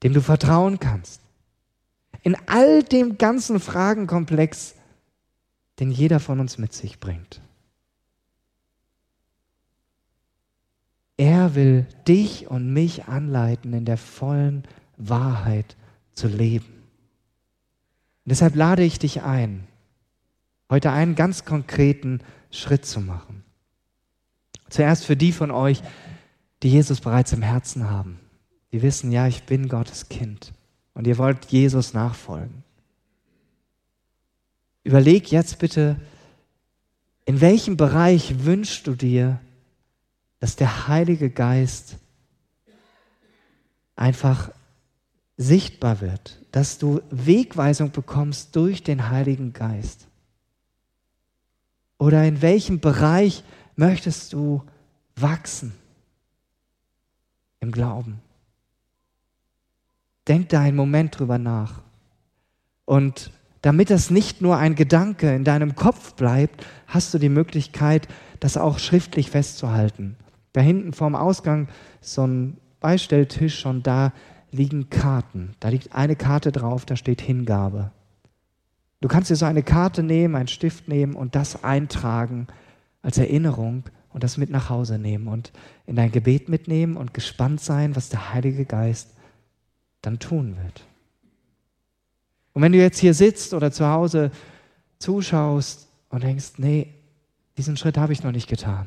dem 0.03 0.13
du 0.13 0.21
vertrauen 0.21 0.81
kannst. 0.81 1.21
In 2.23 2.37
all 2.47 2.83
dem 2.83 3.19
ganzen 3.19 3.61
Fragenkomplex, 3.61 4.75
den 5.79 5.91
jeder 5.91 6.21
von 6.21 6.41
uns 6.41 6.59
mit 6.59 6.73
sich 6.73 6.99
bringt. 6.99 7.41
Er 11.17 11.55
will 11.55 11.87
dich 12.07 12.49
und 12.49 12.73
mich 12.73 13.07
anleiten, 13.07 13.73
in 13.73 13.85
der 13.85 13.99
vollen 13.99 14.65
Wahrheit 14.97 15.77
zu 16.13 16.29
leben. 16.29 16.67
Und 18.25 18.31
deshalb 18.31 18.55
lade 18.57 18.83
ich 18.83 18.99
dich 18.99 19.23
ein, 19.23 19.68
heute 20.71 20.91
einen 20.91 21.15
ganz 21.15 21.45
konkreten 21.45 22.21
Schritt 22.51 22.85
zu 22.87 23.01
machen. 23.01 23.45
Zuerst 24.69 25.05
für 25.05 25.17
die 25.17 25.33
von 25.33 25.51
euch, 25.51 25.83
die 26.63 26.71
Jesus 26.71 27.01
bereits 27.01 27.33
im 27.33 27.43
Herzen 27.43 27.91
haben. 27.91 28.21
Die 28.73 28.83
wissen, 28.83 29.13
ja, 29.13 29.27
ich 29.27 29.45
bin 29.45 29.69
Gottes 29.69 30.09
Kind 30.09 30.53
und 30.95 31.07
ihr 31.07 31.17
wollt 31.19 31.47
Jesus 31.47 31.95
nachfolgen. 31.95 32.65
Überleg 34.85 35.31
jetzt 35.31 35.59
bitte, 35.59 35.97
in 37.25 37.41
welchem 37.41 37.77
Bereich 37.77 38.45
wünschst 38.45 38.87
du 38.87 38.95
dir, 38.95 39.41
dass 40.41 40.57
der 40.57 40.89
Heilige 40.89 41.31
Geist 41.31 41.97
einfach 43.97 44.51
sichtbar 45.37 46.01
wird, 46.01 46.39
dass 46.53 46.79
du 46.79 47.01
Wegweisung 47.11 47.91
bekommst 47.91 48.57
durch 48.57 48.83
den 48.83 49.11
Heiligen 49.11 49.53
Geist? 49.53 50.08
Oder 51.99 52.25
in 52.25 52.41
welchem 52.43 52.81
Bereich 52.81 53.43
möchtest 53.77 54.33
du 54.33 54.63
wachsen 55.17 55.73
im 57.61 57.73
Glauben? 57.73 58.21
Denk 60.29 60.49
da 60.51 60.61
einen 60.61 60.77
Moment 60.77 61.19
drüber 61.19 61.39
nach. 61.39 61.83
Und 62.85 63.33
damit 63.63 63.91
das 63.91 64.11
nicht 64.11 64.41
nur 64.41 64.57
ein 64.57 64.77
Gedanke 64.77 65.35
in 65.35 65.43
deinem 65.43 65.75
Kopf 65.75 66.15
bleibt, 66.15 66.65
hast 66.87 67.13
du 67.13 67.19
die 67.19 67.29
Möglichkeit, 67.29 68.07
das 68.39 68.57
auch 68.57 68.79
schriftlich 68.79 69.31
festzuhalten. 69.31 70.17
Da 70.53 70.61
hinten 70.61 70.93
vorm 70.93 71.17
Ausgang 71.17 71.69
so 72.01 72.27
ein 72.27 72.57
Beistelltisch 72.81 73.67
und 73.67 73.87
da 73.87 74.13
liegen 74.53 74.89
Karten. 74.89 75.55
Da 75.59 75.69
liegt 75.69 75.95
eine 75.95 76.15
Karte 76.15 76.53
drauf, 76.53 76.87
da 76.87 76.95
steht 76.95 77.21
Hingabe. 77.21 77.91
Du 79.01 79.09
kannst 79.09 79.31
dir 79.31 79.37
so 79.37 79.47
eine 79.47 79.63
Karte 79.63 80.03
nehmen, 80.03 80.35
einen 80.35 80.49
Stift 80.49 80.89
nehmen 80.89 81.15
und 81.15 81.35
das 81.35 81.63
eintragen 81.63 82.49
als 83.03 83.19
Erinnerung 83.19 83.85
und 84.13 84.25
das 84.25 84.37
mit 84.37 84.51
nach 84.51 84.71
Hause 84.71 84.99
nehmen 84.99 85.29
und 85.29 85.53
in 85.87 85.97
dein 85.97 86.11
Gebet 86.11 86.49
mitnehmen 86.49 86.97
und 86.97 87.15
gespannt 87.15 87.61
sein, 87.61 87.95
was 87.95 88.09
der 88.09 88.33
Heilige 88.33 88.65
Geist 88.65 89.11
dann 90.03 90.19
tun 90.19 90.57
wird. 90.63 90.85
Und 92.53 92.63
wenn 92.63 92.73
du 92.73 92.79
jetzt 92.79 92.99
hier 92.99 93.15
sitzt 93.15 93.55
oder 93.55 93.71
zu 93.71 93.87
Hause 93.87 94.33
zuschaust 94.99 95.87
und 96.09 96.25
denkst, 96.25 96.55
nee, 96.57 96.93
diesen 97.57 97.77
Schritt 97.77 97.99
habe 97.99 98.13
ich 98.13 98.23
noch 98.25 98.33
nicht 98.33 98.49
getan. 98.49 98.87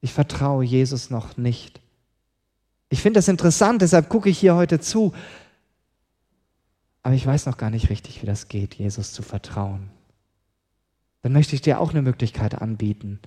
Ich 0.00 0.12
vertraue 0.12 0.64
Jesus 0.64 1.10
noch 1.10 1.36
nicht. 1.36 1.80
Ich 2.88 3.02
finde 3.02 3.18
das 3.18 3.28
interessant, 3.28 3.82
deshalb 3.82 4.08
gucke 4.08 4.28
ich 4.28 4.38
hier 4.38 4.54
heute 4.54 4.80
zu. 4.80 5.14
Aber 7.04 7.14
ich 7.14 7.24
weiß 7.24 7.44
noch 7.46 7.58
gar 7.58 7.70
nicht 7.70 7.90
richtig, 7.90 8.22
wie 8.22 8.26
das 8.26 8.48
geht, 8.48 8.74
Jesus 8.74 9.12
zu 9.12 9.22
vertrauen. 9.22 9.90
Dann 11.20 11.32
möchte 11.32 11.54
ich 11.54 11.60
dir 11.60 11.78
auch 11.78 11.90
eine 11.90 12.00
Möglichkeit 12.00 12.60
anbieten. 12.60 13.20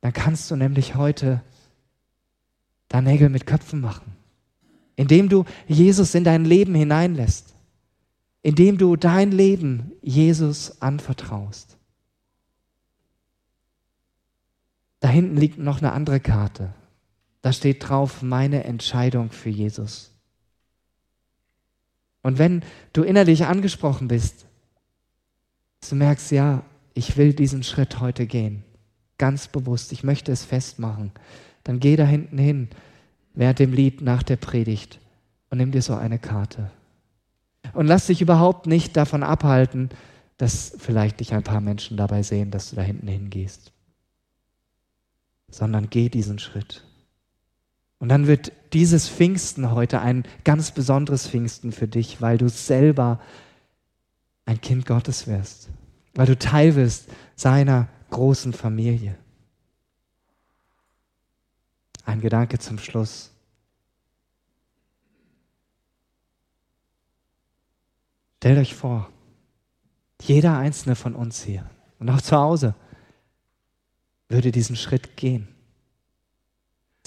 Dann 0.00 0.14
kannst 0.14 0.50
du 0.50 0.56
nämlich 0.56 0.94
heute 0.94 1.42
da 2.88 3.02
Nägel 3.02 3.28
mit 3.28 3.46
Köpfen 3.46 3.82
machen, 3.82 4.16
indem 4.96 5.28
du 5.28 5.44
Jesus 5.66 6.14
in 6.14 6.24
dein 6.24 6.46
Leben 6.46 6.74
hineinlässt, 6.74 7.54
indem 8.42 8.78
du 8.78 8.96
dein 8.96 9.30
Leben 9.30 9.92
Jesus 10.00 10.80
anvertraust. 10.80 11.76
Da 15.00 15.08
hinten 15.08 15.36
liegt 15.36 15.58
noch 15.58 15.78
eine 15.78 15.92
andere 15.92 16.20
Karte. 16.20 16.72
Da 17.42 17.52
steht 17.52 17.86
drauf 17.86 18.22
meine 18.22 18.64
Entscheidung 18.64 19.30
für 19.30 19.50
Jesus. 19.50 20.17
Und 22.22 22.38
wenn 22.38 22.62
du 22.92 23.02
innerlich 23.02 23.46
angesprochen 23.46 24.08
bist, 24.08 24.46
du 25.88 25.94
merkst, 25.94 26.30
ja, 26.32 26.62
ich 26.94 27.16
will 27.16 27.32
diesen 27.32 27.62
Schritt 27.62 28.00
heute 28.00 28.26
gehen, 28.26 28.64
ganz 29.18 29.48
bewusst, 29.48 29.92
ich 29.92 30.04
möchte 30.04 30.32
es 30.32 30.44
festmachen, 30.44 31.12
dann 31.64 31.80
geh 31.80 31.96
da 31.96 32.04
hinten 32.04 32.38
hin, 32.38 32.68
während 33.34 33.58
dem 33.58 33.72
Lied 33.72 34.00
nach 34.00 34.22
der 34.22 34.36
Predigt. 34.36 34.98
Und 35.50 35.58
nimm 35.58 35.72
dir 35.72 35.82
so 35.82 35.94
eine 35.94 36.18
Karte. 36.18 36.70
Und 37.72 37.86
lass 37.86 38.06
dich 38.06 38.20
überhaupt 38.20 38.66
nicht 38.66 38.96
davon 38.96 39.22
abhalten, 39.22 39.90
dass 40.36 40.74
vielleicht 40.78 41.20
dich 41.20 41.34
ein 41.34 41.42
paar 41.42 41.60
Menschen 41.60 41.96
dabei 41.96 42.22
sehen, 42.22 42.50
dass 42.50 42.70
du 42.70 42.76
da 42.76 42.82
hinten 42.82 43.08
hingehst, 43.08 43.72
sondern 45.48 45.90
geh 45.90 46.08
diesen 46.08 46.38
Schritt. 46.38 46.87
Und 47.98 48.08
dann 48.10 48.26
wird 48.26 48.52
dieses 48.72 49.08
Pfingsten 49.08 49.72
heute 49.72 50.00
ein 50.00 50.24
ganz 50.44 50.70
besonderes 50.70 51.28
Pfingsten 51.28 51.72
für 51.72 51.88
dich, 51.88 52.20
weil 52.20 52.38
du 52.38 52.48
selber 52.48 53.20
ein 54.44 54.60
Kind 54.60 54.86
Gottes 54.86 55.26
wirst, 55.26 55.68
weil 56.14 56.26
du 56.26 56.38
Teil 56.38 56.76
wirst 56.76 57.08
seiner 57.34 57.88
großen 58.10 58.52
Familie. 58.52 59.16
Ein 62.04 62.20
Gedanke 62.20 62.58
zum 62.58 62.78
Schluss. 62.78 63.32
Stellt 68.36 68.58
euch 68.58 68.74
vor, 68.74 69.10
jeder 70.22 70.56
einzelne 70.56 70.94
von 70.94 71.14
uns 71.14 71.42
hier 71.42 71.68
und 71.98 72.08
auch 72.08 72.22
zu 72.22 72.36
Hause 72.36 72.74
würde 74.28 74.52
diesen 74.52 74.76
Schritt 74.76 75.16
gehen 75.16 75.48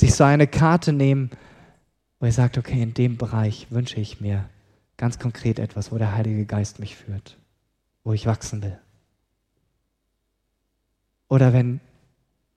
sich 0.01 0.13
so 0.13 0.25
eine 0.25 0.47
Karte 0.47 0.93
nehmen 0.93 1.31
wo 2.21 2.27
ihr 2.27 2.31
sagt, 2.31 2.59
okay, 2.59 2.81
in 2.81 2.93
dem 2.93 3.17
Bereich 3.17 3.67
wünsche 3.71 3.99
ich 3.99 4.21
mir 4.21 4.47
ganz 4.95 5.17
konkret 5.17 5.57
etwas, 5.57 5.91
wo 5.91 5.97
der 5.97 6.15
Heilige 6.15 6.45
Geist 6.45 6.79
mich 6.79 6.95
führt, 6.95 7.35
wo 8.03 8.13
ich 8.13 8.27
wachsen 8.27 8.61
will. 8.61 8.77
Oder 11.27 11.51
wenn 11.51 11.79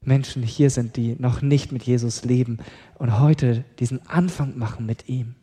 Menschen 0.02 0.42
hier 0.42 0.68
sind, 0.68 0.96
die 0.96 1.16
noch 1.18 1.40
nicht 1.40 1.72
mit 1.72 1.82
Jesus 1.82 2.24
leben 2.24 2.58
und 2.96 3.18
heute 3.18 3.64
diesen 3.78 4.06
Anfang 4.06 4.58
machen 4.58 4.84
mit 4.84 5.08
ihm. 5.08 5.34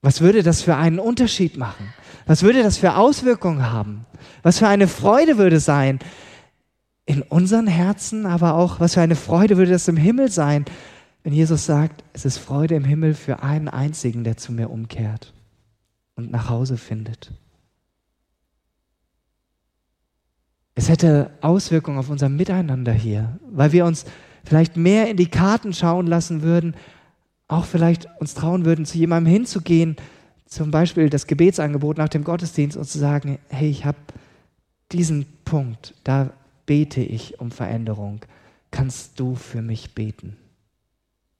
Was 0.00 0.20
würde 0.20 0.44
das 0.44 0.62
für 0.62 0.76
einen 0.76 1.00
Unterschied 1.00 1.56
machen? 1.56 1.92
Was 2.26 2.44
würde 2.44 2.62
das 2.62 2.78
für 2.78 2.94
Auswirkungen 2.94 3.72
haben? 3.72 4.06
Was 4.44 4.60
für 4.60 4.68
eine 4.68 4.86
Freude 4.86 5.36
würde 5.36 5.58
sein 5.58 5.98
in 7.06 7.22
unseren 7.22 7.66
Herzen, 7.66 8.26
aber 8.26 8.54
auch 8.54 8.80
was 8.80 8.94
für 8.94 9.00
eine 9.00 9.16
Freude 9.16 9.56
würde 9.56 9.72
das 9.72 9.88
im 9.88 9.96
Himmel 9.96 10.30
sein, 10.30 10.64
wenn 11.22 11.32
Jesus 11.32 11.66
sagt, 11.66 12.04
es 12.12 12.24
ist 12.24 12.38
Freude 12.38 12.74
im 12.74 12.84
Himmel 12.84 13.14
für 13.14 13.42
einen 13.42 13.68
einzigen, 13.68 14.24
der 14.24 14.36
zu 14.36 14.52
mir 14.52 14.70
umkehrt 14.70 15.32
und 16.16 16.30
nach 16.30 16.48
Hause 16.48 16.76
findet. 16.76 17.32
Es 20.74 20.88
hätte 20.88 21.30
Auswirkungen 21.40 21.98
auf 21.98 22.10
unser 22.10 22.28
Miteinander 22.28 22.92
hier, 22.92 23.38
weil 23.50 23.72
wir 23.72 23.84
uns 23.86 24.04
vielleicht 24.44 24.76
mehr 24.76 25.08
in 25.08 25.16
die 25.16 25.30
Karten 25.30 25.72
schauen 25.72 26.06
lassen 26.06 26.42
würden, 26.42 26.74
auch 27.48 27.64
vielleicht 27.64 28.08
uns 28.18 28.34
trauen 28.34 28.64
würden, 28.64 28.84
zu 28.84 28.98
jemandem 28.98 29.32
hinzugehen, 29.32 29.96
zum 30.46 30.70
Beispiel 30.70 31.10
das 31.10 31.26
Gebetsangebot 31.26 31.96
nach 31.96 32.08
dem 32.08 32.24
Gottesdienst 32.24 32.76
und 32.76 32.84
zu 32.84 32.98
sagen, 32.98 33.38
hey, 33.48 33.68
ich 33.68 33.84
habe 33.84 33.98
diesen 34.92 35.26
Punkt, 35.44 35.94
da 36.04 36.30
bete 36.66 37.00
ich 37.00 37.40
um 37.40 37.50
Veränderung. 37.50 38.20
Kannst 38.70 39.20
du 39.20 39.34
für 39.34 39.62
mich 39.62 39.94
beten? 39.94 40.36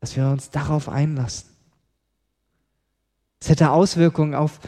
Dass 0.00 0.16
wir 0.16 0.28
uns 0.28 0.50
darauf 0.50 0.88
einlassen. 0.88 1.48
Es 3.40 3.48
hätte 3.48 3.70
Auswirkungen 3.70 4.34
auf 4.34 4.60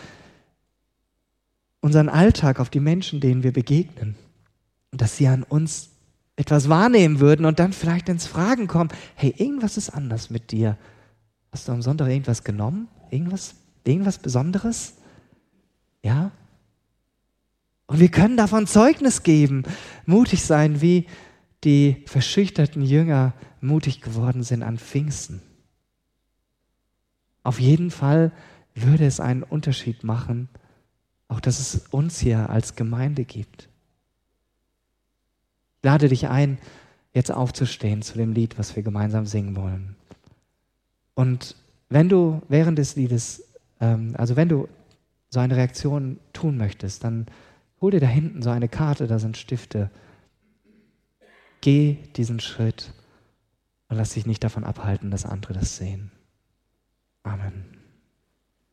unseren 1.81 2.09
Alltag, 2.09 2.61
auf 2.61 2.69
die 2.69 2.81
Menschen, 2.81 3.21
denen 3.21 3.42
wir 3.42 3.53
begegnen. 3.53 4.16
Und 4.90 5.01
dass 5.01 5.16
sie 5.16 5.29
an 5.29 5.42
uns 5.42 5.90
etwas 6.37 6.69
wahrnehmen 6.69 7.21
würden 7.21 7.47
und 7.47 7.59
dann 7.59 7.73
vielleicht 7.73 8.09
ins 8.09 8.27
Fragen 8.27 8.66
kommen, 8.66 8.90
hey, 9.14 9.35
irgendwas 9.37 9.77
ist 9.77 9.90
anders 9.90 10.31
mit 10.31 10.53
dir. 10.53 10.77
Hast 11.53 11.69
du 11.69 11.73
am 11.73 11.81
Sonntag 11.81 12.09
irgendwas 12.09 12.45
genommen? 12.45 12.88
Irgendwas, 13.11 13.55
irgendwas 13.85 14.19
Besonderes? 14.19 14.95
Ja? 16.03 16.31
Und 17.87 18.01
wir 18.01 18.09
können 18.09 18.37
davon 18.37 18.66
Zeugnis 18.66 19.22
geben, 19.22 19.62
mutig 20.07 20.44
sein, 20.44 20.81
wie 20.81 21.07
die 21.64 22.03
verschüchterten 22.07 22.83
Jünger 22.83 23.33
mutig 23.61 24.01
geworden 24.01 24.42
sind 24.42 24.62
an 24.62 24.79
Pfingsten. 24.79 25.40
Auf 27.42 27.61
jeden 27.61 27.90
Fall 27.90 28.33
würde 28.75 29.07
es 29.07 29.20
einen 29.20 29.42
Unterschied 29.42 30.05
machen, 30.05 30.49
auch 31.29 31.40
dass 31.40 31.61
es 31.61 31.87
uns 31.90 32.18
hier 32.18 32.51
als 32.51 32.75
Gemeinde 32.77 33.25
gibt. 33.25 33.68
Ich 35.79 35.85
lade 35.85 36.09
dich 36.09 36.29
ein, 36.29 36.59
jetzt 37.14 37.31
aufzustehen 37.31 38.03
zu 38.03 38.18
dem 38.18 38.33
Lied, 38.33 38.59
was 38.59 38.77
wir 38.77 38.83
gemeinsam 38.83 39.27
singen 39.27 39.57
wollen. 39.57 39.96
Und 41.14 41.57
wenn 41.88 42.09
du 42.09 42.42
während 42.49 42.79
des 42.79 42.96
Liedes, 42.96 43.44
ähm, 43.81 44.14
also 44.18 44.37
wenn 44.37 44.49
du 44.49 44.68
so 45.31 45.40
eine 45.40 45.57
Reaktion 45.57 46.18
tun 46.33 46.57
möchtest, 46.57 47.05
dann 47.05 47.27
hol 47.80 47.90
dir 47.90 48.00
da 48.00 48.06
hinten 48.06 48.42
so 48.42 48.50
eine 48.50 48.68
Karte, 48.68 49.06
da 49.06 49.18
sind 49.18 49.36
Stifte. 49.36 49.90
Geh 51.60 51.98
diesen 52.16 52.40
Schritt 52.40 52.92
und 53.88 53.96
lass 53.96 54.14
dich 54.14 54.26
nicht 54.26 54.44
davon 54.44 54.64
abhalten, 54.64 55.10
dass 55.10 55.24
andere 55.26 55.52
das 55.52 55.76
sehen. 55.76 56.12
Amen. 57.22 57.75